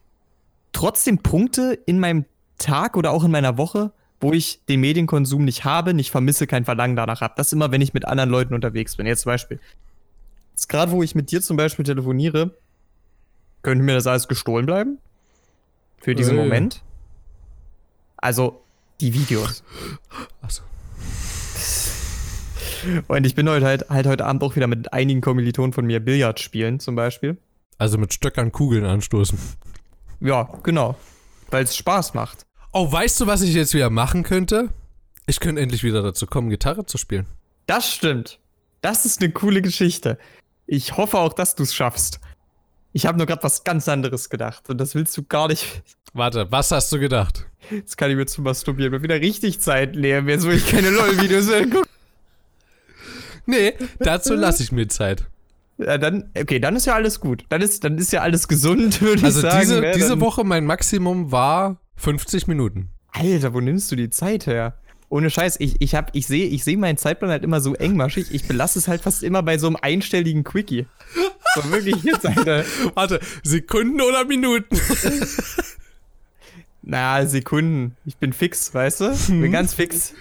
trotzdem 0.72 1.20
Punkte 1.20 1.78
in 1.86 2.00
meinem 2.00 2.26
Tag 2.58 2.96
oder 2.96 3.12
auch 3.12 3.26
in 3.26 3.32
meiner 3.32 3.58
Woche, 3.58 3.92
wo 4.24 4.32
ich 4.32 4.64
den 4.70 4.80
Medienkonsum 4.80 5.44
nicht 5.44 5.66
habe, 5.66 5.94
nicht 5.94 6.10
vermisse, 6.10 6.48
kein 6.48 6.64
Verlangen 6.64 6.96
danach 6.96 7.20
habe. 7.20 7.34
Das 7.36 7.52
immer, 7.52 7.72
wenn 7.72 7.82
ich 7.82 7.94
mit 7.94 8.06
anderen 8.06 8.30
Leuten 8.30 8.54
unterwegs 8.54 8.96
bin. 8.96 9.06
Jetzt 9.06 9.24
zum 9.24 9.32
Beispiel. 9.32 9.60
Jetzt 10.54 10.70
gerade, 10.70 10.92
wo 10.94 11.04
ich 11.04 11.14
mit 11.14 11.30
dir 11.30 11.42
zum 11.42 11.58
Beispiel 11.58 11.84
telefoniere, 11.84 12.56
könnte 13.64 13.84
mir 13.84 13.94
das 13.94 14.08
alles 14.08 14.30
gestohlen 14.30 14.66
bleiben? 14.66 14.98
Für 16.00 16.16
diesen 16.16 16.38
Äh. 16.38 16.42
Moment? 16.42 16.82
Also, 18.16 18.64
die 19.02 19.14
Videos. 19.14 19.62
Achso. 20.42 20.64
Und 23.10 23.26
ich 23.26 23.36
bin 23.36 23.50
heute 23.50 23.66
halt, 23.66 23.90
halt 23.90 24.08
heute 24.08 24.26
Abend 24.26 24.42
auch 24.44 24.56
wieder 24.56 24.68
mit 24.68 24.94
einigen 24.94 25.20
Kommilitonen 25.20 25.74
von 25.74 25.86
mir 25.86 26.00
Billard 26.00 26.40
spielen, 26.40 26.80
zum 26.80 26.96
Beispiel. 26.96 27.38
Also 27.78 27.98
mit 27.98 28.14
Stöckern 28.14 28.54
Kugeln 28.54 28.86
anstoßen. 28.86 29.38
Ja, 30.22 30.50
genau. 30.64 30.96
Weil 31.50 31.66
es 31.66 31.76
Spaß 31.76 32.14
macht. 32.14 32.46
Oh, 32.74 32.92
weißt 32.92 33.20
du, 33.22 33.28
was 33.28 33.42
ich 33.42 33.54
jetzt 33.54 33.74
wieder 33.74 33.90
machen 33.90 34.24
könnte? 34.24 34.70
Ich 35.28 35.40
könnte 35.40 35.62
endlich 35.62 35.84
wieder 35.84 36.02
dazu 36.02 36.26
kommen, 36.26 36.50
Gitarre 36.50 36.86
zu 36.86 36.98
spielen. 36.98 37.28
Das 37.68 37.90
stimmt. 37.90 38.40
Das 38.82 39.06
ist 39.06 39.22
eine 39.22 39.32
coole 39.32 39.62
Geschichte. 39.62 40.18
Ich 40.66 40.98
hoffe 40.98 41.20
auch, 41.20 41.34
dass 41.34 41.56
du 41.56 41.64
es 41.64 41.74
schaffst. 41.74 42.20
Ich 42.92 43.06
habe 43.06 43.18
nur 43.18 43.28
gerade 43.28 43.44
was 43.44 43.64
ganz 43.64 43.88
anderes 43.88 44.30
gedacht. 44.30 44.70
Und 44.70 44.80
das 44.80 44.96
willst 44.96 45.16
du 45.18 45.24
gar 45.24 45.48
nicht. 45.48 45.84
Warte, 46.14 46.52
was 46.52 46.72
hast 46.72 46.92
du 46.92 47.00
gedacht? 47.00 47.46
Jetzt 47.72 47.98
kann 47.98 48.10
ich 48.12 48.18
mir 48.18 48.26
zum 48.26 48.44
Masturbieren 48.44 48.92
mal 48.92 49.02
wieder 49.04 49.20
richtig 49.22 49.60
Zeit 49.62 49.96
nehmen, 49.96 50.28
jetzt 50.28 50.46
wo 50.46 50.50
ich 50.52 50.68
keine 50.70 50.90
LOL-Videos 50.90 51.48
mehr 51.48 51.68
gucke. 51.68 51.88
Nee, 53.46 53.74
dazu 54.00 54.34
lasse 54.36 54.64
ich 54.64 54.72
mir 54.72 54.88
Zeit. 54.88 55.26
Ja, 55.78 55.98
dann, 55.98 56.30
okay, 56.38 56.60
dann 56.60 56.76
ist 56.76 56.86
ja 56.86 56.94
alles 56.94 57.20
gut. 57.20 57.46
Dann 57.50 57.62
ist, 57.62 57.84
dann 57.84 57.98
ist 57.98 58.12
ja 58.12 58.22
alles 58.22 58.48
gesund, 58.48 59.02
würde 59.02 59.18
ich 59.20 59.24
Also 59.26 59.42
sagen. 59.42 59.62
diese, 59.62 59.80
ne? 59.82 59.92
diese 59.96 60.20
Woche 60.20 60.44
mein 60.44 60.66
Maximum 60.66 61.32
war 61.32 61.78
50 61.96 62.48
Minuten. 62.48 62.90
Alter, 63.12 63.54
wo 63.54 63.62
nimmst 63.62 63.92
du 63.92 63.96
die 63.96 64.10
Zeit 64.10 64.48
her? 64.48 64.78
Ohne 65.10 65.30
Scheiß, 65.30 65.58
ich, 65.60 65.80
ich, 65.80 65.94
hab- 65.94 66.10
ich 66.16 66.26
sehe 66.26 66.48
ich 66.48 66.64
seh 66.64 66.76
meinen 66.76 66.98
Zeitplan 66.98 67.30
halt 67.30 67.44
immer 67.44 67.62
so 67.62 67.76
engmaschig. 67.76 68.34
Ich 68.34 68.48
belasse 68.48 68.80
es 68.80 68.88
halt 68.88 69.02
fast 69.02 69.22
immer 69.22 69.44
bei 69.44 69.60
so 69.60 69.68
einem 69.68 69.78
einstelligen 69.80 70.44
Quickie. 70.44 70.88
So 71.56 71.72
wirklich 71.72 72.02
jetzt, 72.04 72.26
Alter. 72.26 72.66
Warte, 72.96 73.20
Sekunden 73.44 74.02
oder 74.02 74.26
Minuten? 74.26 74.76
Na, 76.82 77.26
Sekunden. 77.28 77.96
Ich 78.06 78.18
bin 78.18 78.34
fix, 78.34 78.74
weißt 78.74 79.02
du? 79.02 79.12
Ich 79.12 79.28
bin 79.28 79.52
ganz 79.52 79.74
fix. 79.76 80.14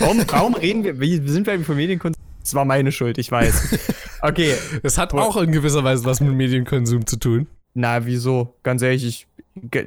warum, 0.00 0.24
warum 0.28 0.54
reden 0.54 0.82
wir? 0.84 1.00
Wie 1.00 1.16
sind 1.28 1.46
wir 1.46 1.54
eigentlich 1.54 1.66
von 1.66 1.76
Medienkunst? 1.76 2.18
Das 2.42 2.54
war 2.54 2.64
meine 2.64 2.90
Schuld, 2.90 3.16
ich 3.18 3.30
weiß. 3.30 3.78
Okay. 4.22 4.54
Das 4.82 4.98
hat 4.98 5.14
auch 5.14 5.36
in 5.36 5.52
gewisser 5.52 5.84
Weise 5.84 6.04
was 6.04 6.20
mit 6.20 6.34
Medienkonsum 6.34 7.06
zu 7.06 7.16
tun. 7.16 7.46
Na, 7.74 8.04
wieso? 8.04 8.54
Ganz 8.62 8.82
ehrlich, 8.82 9.04
ich, 9.04 9.26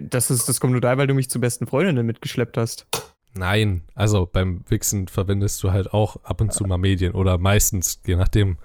das, 0.09 0.31
ist, 0.31 0.49
das 0.49 0.59
kommt 0.59 0.71
nur 0.71 0.81
da, 0.81 0.97
weil 0.97 1.07
du 1.07 1.13
mich 1.13 1.29
zu 1.29 1.39
besten 1.39 1.67
Freundinnen 1.67 2.05
mitgeschleppt 2.05 2.57
hast. 2.57 2.87
Nein, 3.37 3.81
also 3.95 4.29
beim 4.31 4.63
Wichsen 4.69 5.07
verwendest 5.07 5.61
du 5.61 5.71
halt 5.71 5.93
auch 5.93 6.17
ab 6.23 6.39
und 6.39 6.53
zu 6.53 6.63
mal 6.63 6.77
Medien 6.77 7.13
oder 7.13 7.37
meistens, 7.37 7.99
je 8.05 8.15
nachdem. 8.15 8.57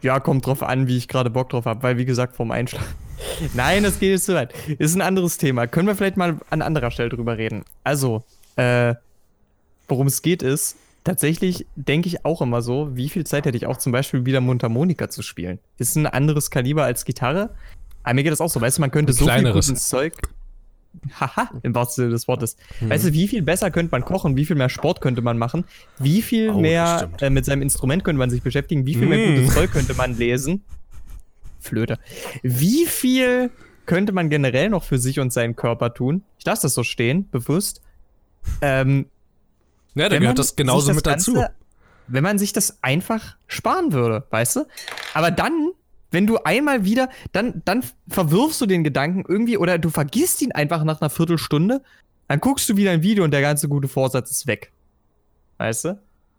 Ja, 0.00 0.20
kommt 0.20 0.46
drauf 0.46 0.62
an, 0.62 0.88
wie 0.88 0.96
ich 0.96 1.06
gerade 1.06 1.30
Bock 1.30 1.50
drauf 1.50 1.66
habe, 1.66 1.82
weil 1.82 1.98
wie 1.98 2.06
gesagt, 2.06 2.34
vorm 2.34 2.50
Einschlafen. 2.50 2.94
Nein, 3.54 3.82
das 3.82 4.00
geht 4.00 4.10
jetzt 4.10 4.24
zu 4.24 4.34
weit. 4.34 4.54
Ist 4.78 4.96
ein 4.96 5.02
anderes 5.02 5.36
Thema. 5.36 5.66
Können 5.66 5.86
wir 5.86 5.94
vielleicht 5.94 6.16
mal 6.16 6.38
an 6.50 6.62
anderer 6.62 6.90
Stelle 6.90 7.10
drüber 7.10 7.36
reden. 7.36 7.64
Also, 7.84 8.24
äh, 8.56 8.94
worum 9.86 10.06
es 10.06 10.22
geht 10.22 10.42
ist, 10.42 10.76
tatsächlich 11.04 11.66
denke 11.76 12.08
ich 12.08 12.24
auch 12.24 12.40
immer 12.40 12.62
so, 12.62 12.96
wie 12.96 13.10
viel 13.10 13.24
Zeit 13.24 13.44
hätte 13.44 13.56
ich 13.56 13.66
auch 13.66 13.76
zum 13.76 13.92
Beispiel 13.92 14.24
wieder 14.24 14.40
Mundharmonika 14.40 15.10
zu 15.10 15.22
spielen? 15.22 15.58
Ist 15.78 15.96
ein 15.96 16.06
anderes 16.06 16.50
Kaliber 16.50 16.84
als 16.84 17.04
Gitarre. 17.04 17.50
Aber 18.02 18.14
mir 18.14 18.22
geht 18.22 18.32
das 18.32 18.40
auch 18.40 18.48
so, 18.50 18.60
weißt 18.60 18.78
du, 18.78 18.80
man 18.80 18.90
könnte 18.90 19.12
so 19.12 19.26
viel 19.28 19.52
gutes 19.52 19.88
Zeug. 19.88 20.14
Haha, 21.20 21.50
im 21.62 21.74
wahrsten 21.74 22.02
Sinne 22.04 22.10
des 22.12 22.28
Wortes. 22.28 22.56
Mhm. 22.80 22.90
Weißt 22.90 23.04
du, 23.06 23.12
wie 23.14 23.26
viel 23.26 23.40
besser 23.42 23.70
könnte 23.70 23.90
man 23.92 24.04
kochen, 24.04 24.36
wie 24.36 24.44
viel 24.44 24.56
mehr 24.56 24.68
Sport 24.68 25.00
könnte 25.00 25.22
man 25.22 25.38
machen, 25.38 25.64
wie 25.98 26.20
viel 26.20 26.50
Oh, 26.50 26.52
das 26.54 26.60
mehr 26.62 27.10
äh, 27.20 27.30
mit 27.30 27.44
seinem 27.46 27.62
Instrument 27.62 28.04
könnte 28.04 28.18
man 28.18 28.28
sich 28.28 28.42
beschäftigen, 28.42 28.84
wie 28.84 28.94
viel 28.94 29.06
mehr 29.08 29.18
Mm. 29.30 29.34
gutes 29.36 29.54
Zeug 29.54 29.72
könnte 29.72 29.94
man 29.94 30.16
lesen. 30.18 30.62
Flöte. 31.60 31.98
Wie 32.42 32.86
viel 32.86 33.50
könnte 33.86 34.12
man 34.12 34.28
generell 34.30 34.68
noch 34.68 34.84
für 34.84 34.98
sich 34.98 35.18
und 35.18 35.32
seinen 35.32 35.56
Körper 35.56 35.94
tun? 35.94 36.22
Ich 36.38 36.44
lasse 36.44 36.62
das 36.62 36.74
so 36.74 36.82
stehen, 36.84 37.28
bewusst. 37.30 37.80
Ähm, 38.60 39.06
Ja, 39.94 40.08
da 40.08 40.14
wenn 40.16 40.20
gehört 40.22 40.38
das 40.38 40.56
genauso 40.56 40.86
sich 40.88 40.96
mit 40.96 41.06
das 41.06 41.24
dazu. 41.24 41.34
Ganze- 41.34 41.52
Wenn 42.08 42.22
man 42.24 42.38
sich 42.38 42.52
das 42.52 42.82
einfach 42.82 43.36
sparen 43.46 43.92
würde, 43.92 44.26
weißt 44.30 44.56
du? 44.56 44.64
Aber 45.14 45.30
dann, 45.30 45.70
wenn 46.12 46.26
du 46.26 46.38
einmal 46.38 46.84
wieder, 46.84 47.08
dann, 47.32 47.62
dann 47.64 47.82
verwirfst 48.08 48.60
du 48.60 48.66
den 48.66 48.84
Gedanken 48.84 49.24
irgendwie 49.26 49.56
oder 49.56 49.78
du 49.78 49.90
vergisst 49.90 50.42
ihn 50.42 50.52
einfach 50.52 50.84
nach 50.84 51.00
einer 51.00 51.10
Viertelstunde, 51.10 51.82
dann 52.28 52.40
guckst 52.40 52.68
du 52.68 52.76
wieder 52.76 52.92
ein 52.92 53.02
Video 53.02 53.24
und 53.24 53.30
der 53.32 53.40
ganze 53.40 53.68
gute 53.68 53.88
Vorsatz 53.88 54.30
ist 54.30 54.46
weg. 54.46 54.72
Weißt 55.58 55.84
du? 55.86 55.98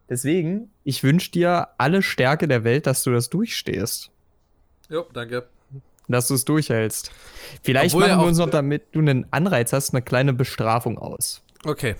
Deswegen, 0.10 0.70
ich 0.84 1.04
wünsche 1.04 1.32
dir 1.32 1.70
alle 1.78 2.02
Stärke 2.02 2.48
der 2.48 2.64
Welt, 2.64 2.88
dass 2.88 3.04
du 3.04 3.12
das 3.12 3.30
durchstehst. 3.30 4.12
Jo, 4.90 5.06
danke. 5.14 5.48
Dass 6.08 6.28
du 6.28 6.34
es 6.36 6.46
durchhältst. 6.46 7.12
Vielleicht 7.64 7.96
Obwohl 7.96 8.10
machen 8.10 8.22
wir 8.22 8.28
uns 8.28 8.38
noch, 8.38 8.50
damit 8.50 8.84
du 8.92 9.00
einen 9.00 9.26
Anreiz 9.32 9.72
hast, 9.72 9.94
eine 9.94 10.02
kleine 10.02 10.34
Bestrafung 10.34 10.98
aus. 10.98 11.42
Okay, 11.66 11.96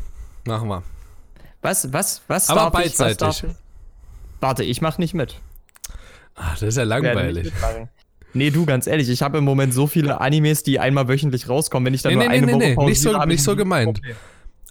machen 0.46 0.68
wir. 0.68 0.84
Was, 1.62 1.94
was, 1.94 2.22
was 2.28 2.50
Aber 2.50 2.72
darf 2.72 2.86
ich, 2.86 2.92
was 2.92 3.18
beidseitig. 3.18 3.42
darf? 3.42 3.56
Warte, 4.42 4.64
ich 4.64 4.82
mach 4.82 4.98
nicht 4.98 5.14
mit. 5.14 5.40
Ah, 6.36 6.52
das 6.54 6.62
ist 6.64 6.78
ja 6.78 6.84
nicht 6.84 6.90
langweilig. 6.90 7.52
Nee, 8.36 8.50
du, 8.50 8.66
ganz 8.66 8.88
ehrlich, 8.88 9.10
ich 9.10 9.22
habe 9.22 9.38
im 9.38 9.44
Moment 9.44 9.74
so 9.74 9.86
viele 9.86 10.20
Animes, 10.20 10.64
die 10.64 10.80
einmal 10.80 11.08
wöchentlich 11.08 11.48
rauskommen. 11.48 11.86
Wenn 11.86 11.94
ich 11.94 12.02
dann 12.02 12.14
Nee, 12.14 12.20
nur 12.20 12.28
nee, 12.30 12.34
eine 12.38 12.46
nee, 12.48 12.52
Woche 12.54 12.60
nee, 12.60 12.68
nicht 12.70 12.76
pausiere, 12.78 13.14
so- 13.14 13.26
nicht 13.26 13.44
so 13.44 13.52
ein- 13.52 13.58
gemeint. 13.58 14.02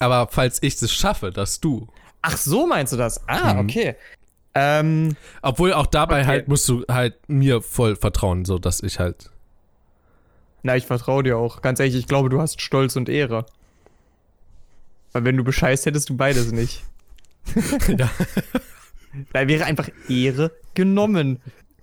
Aber 0.01 0.27
falls 0.33 0.61
ich 0.63 0.83
es 0.83 0.93
schaffe, 0.93 1.31
dass 1.31 1.61
du. 1.61 1.87
Ach 2.23 2.37
so, 2.37 2.67
meinst 2.67 2.93
du 2.93 2.97
das? 2.97 3.21
Ah, 3.29 3.55
Mhm. 3.55 3.61
okay. 3.61 3.95
Ähm, 4.55 5.17
Obwohl 5.43 5.73
auch 5.73 5.87
dabei 5.87 6.19
Okay. 6.21 6.27
halt 6.27 6.49
musst 6.49 6.69
du 6.69 6.85
halt 6.91 7.15
mir 7.29 7.63
voll 7.63 7.95
vertrauen, 7.97 8.45
so 8.45 8.59
dass 8.59 8.83
ich 8.83 8.99
halt. 8.99 9.31
na, 10.65 10.77
ich 10.77 10.87
vertraue 10.87 11.23
dir 11.23 11.39
auch. 11.39 11.63
Ganz 11.63 11.79
ehrlich, 11.81 11.95
ich 11.95 12.07
glaube, 12.09 12.29
du 12.29 12.41
hast 12.41 12.61
Stolz 12.61 12.97
und 12.97 13.09
Ehre. 13.09 13.47
Weil 15.13 15.25
wenn 15.25 15.37
du 15.37 15.45
bescheißt, 15.45 15.87
hättest 15.87 16.09
du 16.09 16.17
beides 16.17 16.51
nicht. 16.53 16.83
ja. 17.97 18.11
Da 19.33 19.47
wäre 19.49 19.65
einfach 19.65 19.89
Ehre 20.09 20.53
genommen. 20.75 21.41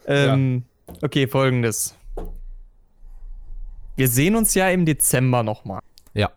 Ähm, 0.08 0.64
Okay, 1.02 1.28
folgendes. 1.28 1.96
Wir 3.96 4.08
sehen 4.08 4.36
uns 4.36 4.54
ja 4.54 4.70
im 4.70 4.86
Dezember 4.86 5.44
nochmal. 5.44 5.82
Ja. 6.14 6.32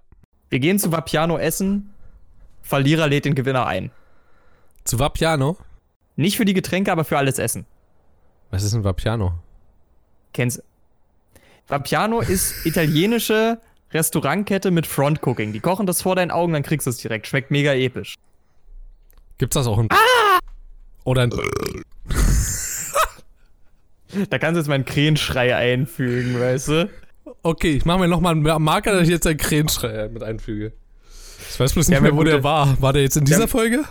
Wir 0.50 0.58
gehen 0.58 0.78
zu 0.78 0.92
Vapiano 0.92 1.38
essen. 1.38 1.92
Verlierer 2.62 3.08
lädt 3.08 3.24
den 3.24 3.34
Gewinner 3.34 3.66
ein. 3.66 3.90
Zu 4.84 4.98
Vapiano? 4.98 5.56
Nicht 6.16 6.36
für 6.36 6.44
die 6.44 6.54
Getränke, 6.54 6.92
aber 6.92 7.04
für 7.04 7.18
alles 7.18 7.38
Essen. 7.38 7.66
Was 8.50 8.62
ist 8.62 8.74
ein 8.74 8.84
Vapiano? 8.84 9.34
Kennst 10.34 10.62
Vapiano 11.68 12.20
ist 12.20 12.66
italienische 12.66 13.60
Restaurantkette 13.92 14.70
mit 14.70 14.86
Frontcooking. 14.86 15.52
Die 15.52 15.60
kochen 15.60 15.86
das 15.86 16.02
vor 16.02 16.16
deinen 16.16 16.30
Augen, 16.30 16.52
dann 16.52 16.62
kriegst 16.62 16.86
du 16.86 16.90
es 16.90 16.98
direkt. 16.98 17.26
Schmeckt 17.26 17.50
mega 17.50 17.72
episch. 17.72 18.16
Gibt's 19.38 19.54
das 19.54 19.66
auch 19.66 19.78
in. 19.78 19.88
Ah! 19.90 20.31
Oder 21.04 21.24
in. 21.24 21.32
Da 24.28 24.38
kannst 24.38 24.56
du 24.56 24.60
jetzt 24.60 24.68
mal 24.68 24.74
einen 24.74 24.84
Krähenschrei 24.84 25.56
einfügen, 25.56 26.38
weißt 26.38 26.68
du? 26.68 26.90
Okay, 27.42 27.70
ich 27.70 27.86
mache 27.86 28.00
mir 28.00 28.08
nochmal 28.08 28.32
einen 28.34 28.62
Marker, 28.62 28.92
dass 28.92 29.04
ich 29.04 29.08
jetzt 29.08 29.26
einen 29.26 29.38
Krähenschrei 29.38 30.08
mit 30.08 30.22
einfüge. 30.22 30.72
Ich 31.50 31.58
weiß 31.58 31.72
bloß 31.72 31.88
nicht 31.88 31.94
Ja, 31.96 32.02
mehr, 32.02 32.14
wo 32.14 32.22
der 32.22 32.44
war. 32.44 32.80
War 32.82 32.92
der 32.92 33.02
jetzt 33.02 33.16
in 33.16 33.24
dieser 33.24 33.42
haben- 33.42 33.48
Folge? 33.48 33.84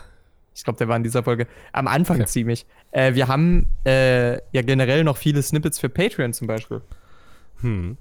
Ich 0.54 0.64
glaube, 0.64 0.78
der 0.78 0.88
war 0.88 0.96
in 0.98 1.04
dieser 1.04 1.24
Folge 1.24 1.48
am 1.72 1.88
Anfang 1.88 2.18
Okay. 2.18 2.26
ziemlich. 2.28 2.66
Äh, 2.92 3.16
wir 3.16 3.28
haben 3.30 3.68
äh, 3.86 4.34
ja 4.52 4.62
generell 4.62 5.04
noch 5.04 5.18
viele 5.18 5.42
Snippets 5.42 5.80
für 5.80 5.90
Patreon 5.90 6.34
zum 6.34 6.46
Beispiel. 6.46 6.82
Hm. 7.62 7.98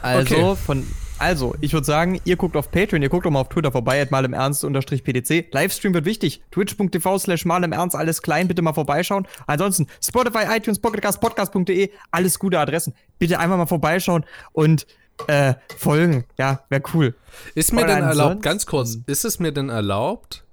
Also, 0.00 0.34
Okay. 0.52 0.56
von, 0.64 0.86
also, 1.18 1.54
ich 1.60 1.72
würde 1.72 1.86
sagen, 1.86 2.20
ihr 2.24 2.36
guckt 2.36 2.56
auf 2.56 2.70
Patreon, 2.70 3.00
ihr 3.02 3.08
guckt 3.08 3.26
auch 3.26 3.30
mal 3.30 3.40
auf 3.40 3.48
Twitter 3.48 3.70
vorbei, 3.72 4.00
at 4.02 4.10
mal 4.10 4.24
im 4.24 4.32
Ernst 4.32 4.64
unterstrich 4.64 5.04
PDC. 5.04 5.52
Livestream 5.52 5.94
wird 5.94 6.04
wichtig. 6.04 6.42
Twitch.tv 6.50 7.18
slash 7.18 7.44
mal 7.44 7.62
im 7.64 7.72
Ernst, 7.72 7.94
alles 7.96 8.20
klein, 8.22 8.48
bitte 8.48 8.62
mal 8.62 8.72
vorbeischauen. 8.72 9.26
Ansonsten 9.46 9.86
Spotify, 10.02 10.56
iTunes, 10.56 10.78
Pocketcast, 10.80 11.20
podcast.de, 11.20 11.90
alles 12.10 12.38
gute 12.38 12.58
Adressen. 12.58 12.94
Bitte 13.18 13.38
einfach 13.38 13.56
mal 13.56 13.66
vorbeischauen 13.66 14.24
und 14.52 14.86
äh, 15.28 15.54
folgen. 15.78 16.24
Ja, 16.36 16.64
wäre 16.68 16.82
cool. 16.94 17.14
Ist 17.54 17.72
mir 17.72 17.86
denn 17.86 18.02
erlaubt, 18.02 18.42
ganz 18.42 18.66
kurz, 18.66 18.98
ist 19.06 19.24
es 19.24 19.38
mir 19.38 19.52
denn 19.52 19.68
erlaubt, 19.68 20.44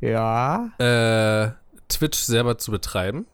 Ja. 0.00 0.70
äh, 0.78 1.50
Twitch 1.88 2.18
selber 2.18 2.56
zu 2.58 2.70
betreiben? 2.70 3.26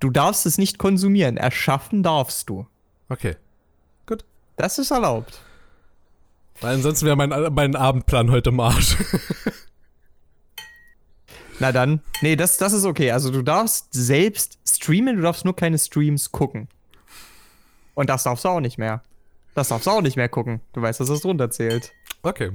Du 0.00 0.10
darfst 0.10 0.46
es 0.46 0.58
nicht 0.58 0.78
konsumieren. 0.78 1.36
Erschaffen 1.38 2.02
darfst 2.02 2.48
du. 2.50 2.66
Okay. 3.08 3.36
Das 4.58 4.78
ist 4.78 4.90
erlaubt. 4.90 5.40
Weil 6.60 6.74
ansonsten 6.74 7.06
wäre 7.06 7.16
mein, 7.16 7.30
mein 7.54 7.76
Abendplan 7.76 8.30
heute 8.30 8.50
im 8.50 8.60
Arsch. 8.60 8.96
Na 11.60 11.72
dann. 11.72 12.02
Nee, 12.20 12.36
das, 12.36 12.58
das 12.58 12.72
ist 12.72 12.84
okay. 12.84 13.12
Also 13.12 13.30
du 13.30 13.42
darfst 13.42 13.88
selbst 13.92 14.58
streamen, 14.68 15.16
du 15.16 15.22
darfst 15.22 15.44
nur 15.44 15.56
keine 15.56 15.78
Streams 15.78 16.32
gucken. 16.32 16.68
Und 17.94 18.10
das 18.10 18.24
darfst 18.24 18.44
du 18.44 18.48
auch 18.48 18.60
nicht 18.60 18.78
mehr. 18.78 19.02
Das 19.54 19.68
darfst 19.68 19.86
du 19.86 19.90
auch 19.90 20.02
nicht 20.02 20.16
mehr 20.16 20.28
gucken. 20.28 20.60
Du 20.72 20.82
weißt, 20.82 21.00
dass 21.00 21.08
das 21.08 21.20
drunter 21.20 21.50
zählt. 21.50 21.92
Okay. 22.22 22.50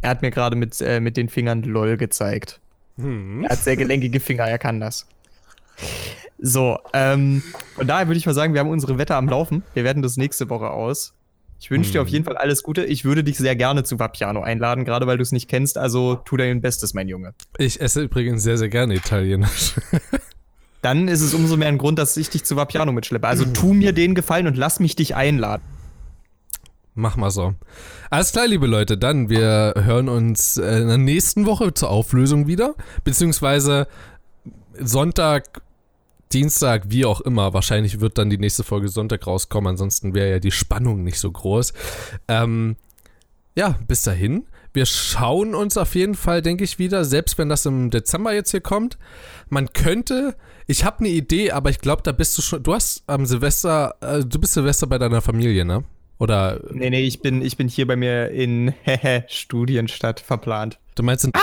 Er 0.00 0.10
hat 0.10 0.22
mir 0.22 0.30
gerade 0.30 0.56
mit, 0.56 0.80
äh, 0.80 1.00
mit 1.00 1.16
den 1.16 1.28
Fingern 1.28 1.62
LOL 1.62 1.96
gezeigt. 1.96 2.60
Hm. 2.96 3.44
Er 3.44 3.50
hat 3.50 3.58
sehr 3.58 3.76
gelenkige 3.76 4.20
Finger, 4.20 4.44
er 4.44 4.58
kann 4.58 4.80
das. 4.80 5.06
So, 6.44 6.78
ähm, 6.92 7.40
von 7.76 7.86
daher 7.86 8.08
würde 8.08 8.18
ich 8.18 8.26
mal 8.26 8.34
sagen, 8.34 8.52
wir 8.52 8.60
haben 8.60 8.68
unsere 8.70 8.98
Wette 8.98 9.14
am 9.14 9.28
Laufen. 9.28 9.62
Wir 9.74 9.84
werden 9.84 10.02
das 10.02 10.16
nächste 10.16 10.50
Woche 10.50 10.70
aus. 10.70 11.14
Ich 11.60 11.70
wünsche 11.70 11.92
dir 11.92 12.00
Hm. 12.00 12.06
auf 12.06 12.08
jeden 12.08 12.24
Fall 12.24 12.36
alles 12.36 12.64
Gute. 12.64 12.84
Ich 12.84 13.04
würde 13.04 13.22
dich 13.22 13.38
sehr 13.38 13.54
gerne 13.54 13.84
zu 13.84 14.00
Vapiano 14.00 14.40
einladen, 14.42 14.84
gerade 14.84 15.06
weil 15.06 15.16
du 15.18 15.22
es 15.22 15.30
nicht 15.30 15.48
kennst. 15.48 15.78
Also 15.78 16.16
tu 16.16 16.36
dein 16.36 16.60
Bestes, 16.60 16.94
mein 16.94 17.06
Junge. 17.06 17.34
Ich 17.58 17.80
esse 17.80 18.02
übrigens 18.02 18.42
sehr, 18.42 18.58
sehr 18.58 18.68
gerne 18.68 18.96
Italienisch. 18.96 19.74
Dann 20.82 21.06
ist 21.06 21.20
es 21.20 21.32
umso 21.32 21.56
mehr 21.56 21.68
ein 21.68 21.78
Grund, 21.78 22.00
dass 22.00 22.16
ich 22.16 22.28
dich 22.28 22.42
zu 22.44 22.56
Vapiano 22.56 22.90
mitschleppe. 22.90 23.28
Also 23.28 23.44
tu 23.44 23.72
mir 23.72 23.92
den 23.92 24.16
Gefallen 24.16 24.48
und 24.48 24.56
lass 24.56 24.80
mich 24.80 24.96
dich 24.96 25.14
einladen. 25.14 25.62
Mach 26.96 27.16
mal 27.16 27.30
so. 27.30 27.54
Alles 28.10 28.32
klar, 28.32 28.48
liebe 28.48 28.66
Leute, 28.66 28.98
dann 28.98 29.30
wir 29.30 29.74
hören 29.76 30.08
uns 30.08 30.56
in 30.56 30.88
der 30.88 30.98
nächsten 30.98 31.46
Woche 31.46 31.72
zur 31.72 31.88
Auflösung 31.90 32.48
wieder. 32.48 32.74
Beziehungsweise 33.04 33.86
Sonntag, 34.78 35.62
Dienstag, 36.32 36.84
wie 36.88 37.04
auch 37.04 37.20
immer. 37.20 37.54
Wahrscheinlich 37.54 38.00
wird 38.00 38.18
dann 38.18 38.30
die 38.30 38.38
nächste 38.38 38.64
Folge 38.64 38.88
Sonntag 38.88 39.26
rauskommen, 39.26 39.70
ansonsten 39.70 40.14
wäre 40.14 40.30
ja 40.30 40.38
die 40.38 40.50
Spannung 40.50 41.04
nicht 41.04 41.18
so 41.18 41.30
groß. 41.30 41.72
Ähm, 42.28 42.76
ja, 43.54 43.78
bis 43.86 44.02
dahin. 44.02 44.46
Wir 44.74 44.86
schauen 44.86 45.54
uns 45.54 45.76
auf 45.76 45.94
jeden 45.94 46.14
Fall, 46.14 46.40
denke 46.40 46.64
ich, 46.64 46.78
wieder, 46.78 47.04
selbst 47.04 47.36
wenn 47.36 47.50
das 47.50 47.66
im 47.66 47.90
Dezember 47.90 48.32
jetzt 48.32 48.52
hier 48.52 48.62
kommt. 48.62 48.96
Man 49.50 49.70
könnte, 49.74 50.34
ich 50.66 50.84
habe 50.84 51.00
eine 51.00 51.10
Idee, 51.10 51.50
aber 51.50 51.68
ich 51.68 51.78
glaube, 51.78 52.00
da 52.02 52.12
bist 52.12 52.38
du 52.38 52.42
schon, 52.42 52.62
du 52.62 52.72
hast 52.72 53.02
am 53.06 53.26
Silvester, 53.26 53.94
äh, 54.00 54.24
du 54.24 54.38
bist 54.38 54.54
Silvester 54.54 54.86
bei 54.86 54.96
deiner 54.96 55.20
Familie, 55.20 55.66
ne? 55.66 55.84
Oder 56.18 56.60
Nee, 56.70 56.88
nee, 56.88 57.02
ich 57.02 57.20
bin, 57.20 57.42
ich 57.42 57.58
bin 57.58 57.68
hier 57.68 57.86
bei 57.86 57.96
mir 57.96 58.30
in 58.30 58.72
Hehe 58.82 59.26
Studienstadt 59.28 60.20
verplant. 60.20 60.78
du 60.94 61.02
meinst 61.02 61.26
in 61.26 61.32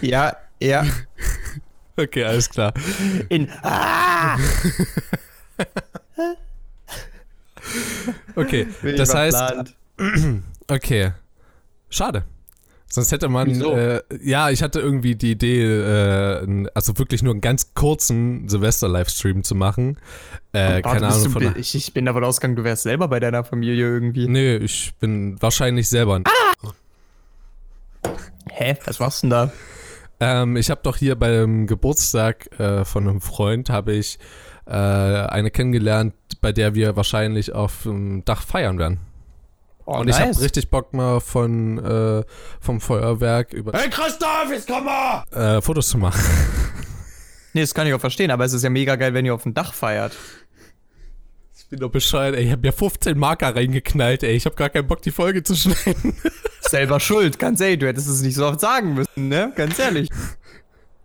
Ja, 0.00 0.36
ja. 0.62 0.86
Okay, 2.00 2.24
alles 2.24 2.48
klar. 2.48 2.72
In. 3.28 3.48
Ah! 3.62 4.38
Okay, 8.34 8.66
Bin 8.82 8.96
das 8.96 9.14
heißt, 9.14 9.74
okay. 10.68 11.12
Schade. 11.90 12.24
Sonst 12.92 13.12
hätte 13.12 13.28
man, 13.28 13.46
Wieso? 13.46 13.76
äh, 13.76 14.02
ja, 14.20 14.50
ich 14.50 14.64
hatte 14.64 14.80
irgendwie 14.80 15.14
die 15.14 15.32
Idee, 15.32 15.62
äh, 15.62 16.66
also 16.74 16.98
wirklich 16.98 17.22
nur 17.22 17.32
einen 17.32 17.40
ganz 17.40 17.72
kurzen 17.74 18.48
Silvester-Livestream 18.48 19.44
zu 19.44 19.54
machen. 19.54 19.96
Äh, 20.52 20.82
keine 20.82 21.06
Ahnung 21.06 21.22
du, 21.22 21.30
von. 21.30 21.54
ich, 21.56 21.76
ich 21.76 21.94
bin 21.94 22.06
davon 22.06 22.24
ausgegangen, 22.24 22.56
du 22.56 22.64
wärst 22.64 22.82
selber 22.82 23.06
bei 23.06 23.20
deiner 23.20 23.44
Familie 23.44 23.84
irgendwie. 23.84 24.26
Nee, 24.26 24.56
ich 24.56 24.92
bin 24.98 25.40
wahrscheinlich 25.40 25.88
selber. 25.88 26.20
Hä? 28.48 28.76
Was 28.86 28.98
machst 28.98 29.22
du 29.22 29.28
denn 29.28 29.30
da? 29.30 29.52
Ähm, 30.20 30.56
ich 30.56 30.70
habe 30.70 30.80
doch 30.82 30.96
hier 30.96 31.16
beim 31.16 31.66
Geburtstag 31.66 32.58
äh, 32.60 32.84
von 32.84 33.08
einem 33.08 33.20
Freund 33.20 33.70
habe 33.70 33.92
ich 33.92 34.18
äh, 34.66 34.70
eine 34.72 35.50
kennengelernt, 35.50 36.14
bei 36.40 36.52
der 36.52 36.74
wir 36.74 36.94
wahrscheinlich 36.96 37.54
auf 37.54 37.82
dem 37.84 38.24
Dach 38.24 38.42
feiern 38.42 38.78
werden. 38.78 39.00
Oh, 39.86 39.98
Und 39.98 40.08
ich 40.08 40.20
habe 40.20 40.38
richtig 40.40 40.70
Bock 40.70 40.92
mal 40.92 41.20
von 41.20 41.78
äh, 41.78 42.22
vom 42.60 42.80
Feuerwerk 42.80 43.52
über 43.52 43.72
Hey 43.72 43.88
Christoph, 43.90 44.50
jetzt 44.50 44.68
komm 44.68 44.84
mal! 44.84 45.24
äh, 45.32 45.60
Fotos 45.60 45.88
zu 45.88 45.98
machen. 45.98 46.20
Nee, 47.52 47.62
das 47.62 47.74
kann 47.74 47.84
ich 47.84 47.92
auch 47.94 48.00
verstehen, 48.00 48.30
aber 48.30 48.44
es 48.44 48.52
ist 48.52 48.62
ja 48.62 48.70
mega 48.70 48.94
geil, 48.94 49.12
wenn 49.12 49.26
ihr 49.26 49.34
auf 49.34 49.42
dem 49.42 49.54
Dach 49.54 49.74
feiert. 49.74 50.16
Ich 51.72 51.78
bin 51.78 51.80
doch 51.86 51.90
bescheuert, 51.92 52.34
ey. 52.34 52.46
Ich 52.46 52.50
habe 52.50 52.66
ja 52.66 52.72
15 52.72 53.16
Marker 53.16 53.54
reingeknallt, 53.54 54.24
ey. 54.24 54.32
Ich 54.34 54.44
habe 54.44 54.56
gar 54.56 54.70
keinen 54.70 54.88
Bock, 54.88 55.02
die 55.02 55.12
Folge 55.12 55.44
zu 55.44 55.54
schneiden. 55.54 56.16
Selber 56.62 56.98
schuld, 56.98 57.38
ganz 57.38 57.60
ehrlich, 57.60 57.78
du 57.78 57.86
hättest 57.86 58.08
es 58.08 58.22
nicht 58.22 58.34
so 58.34 58.44
oft 58.44 58.58
sagen 58.58 58.94
müssen, 58.94 59.28
ne? 59.28 59.52
Ganz 59.54 59.78
ehrlich. 59.78 60.08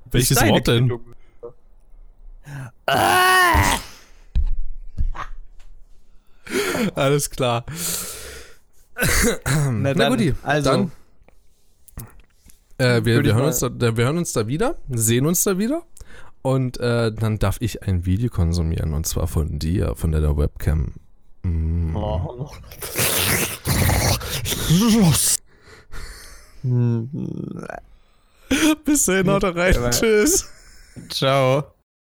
Welches 0.09 0.41
Wort 0.41 0.65
denn? 0.67 0.87
Gründung. 0.89 1.13
Alles 6.95 7.29
klar. 7.29 7.65
Na, 9.55 9.69
Na 9.71 9.93
dann, 9.93 10.11
guti, 10.11 10.33
also, 10.43 10.69
dann 10.71 10.91
äh, 12.77 13.03
wir, 13.03 13.23
wir, 13.23 13.35
hören 13.35 13.53
da- 13.79 13.97
wir 13.97 14.05
hören 14.05 14.17
uns 14.17 14.31
da 14.33 14.47
wieder, 14.47 14.77
sehen 14.89 15.25
uns 15.25 15.43
da 15.43 15.57
wieder. 15.57 15.83
Und 16.45 16.79
äh, 16.79 17.11
dann 17.11 17.39
darf 17.39 17.57
ich 17.59 17.81
ein 17.81 18.05
Video 18.05 18.29
konsumieren. 18.29 18.93
Und 18.93 19.07
zwar 19.07 19.25
von 19.25 19.57
dir, 19.57 19.95
von 19.95 20.11
der 20.11 20.37
Webcam. 20.37 20.93
Mm. 21.41 21.95
Oh. 21.95 22.51
Bis 28.85 29.05
dahin, 29.05 29.31
haut 29.31 29.43
rein. 29.43 29.89
Tschüss. 29.89 30.47
Ciao. 31.09 31.74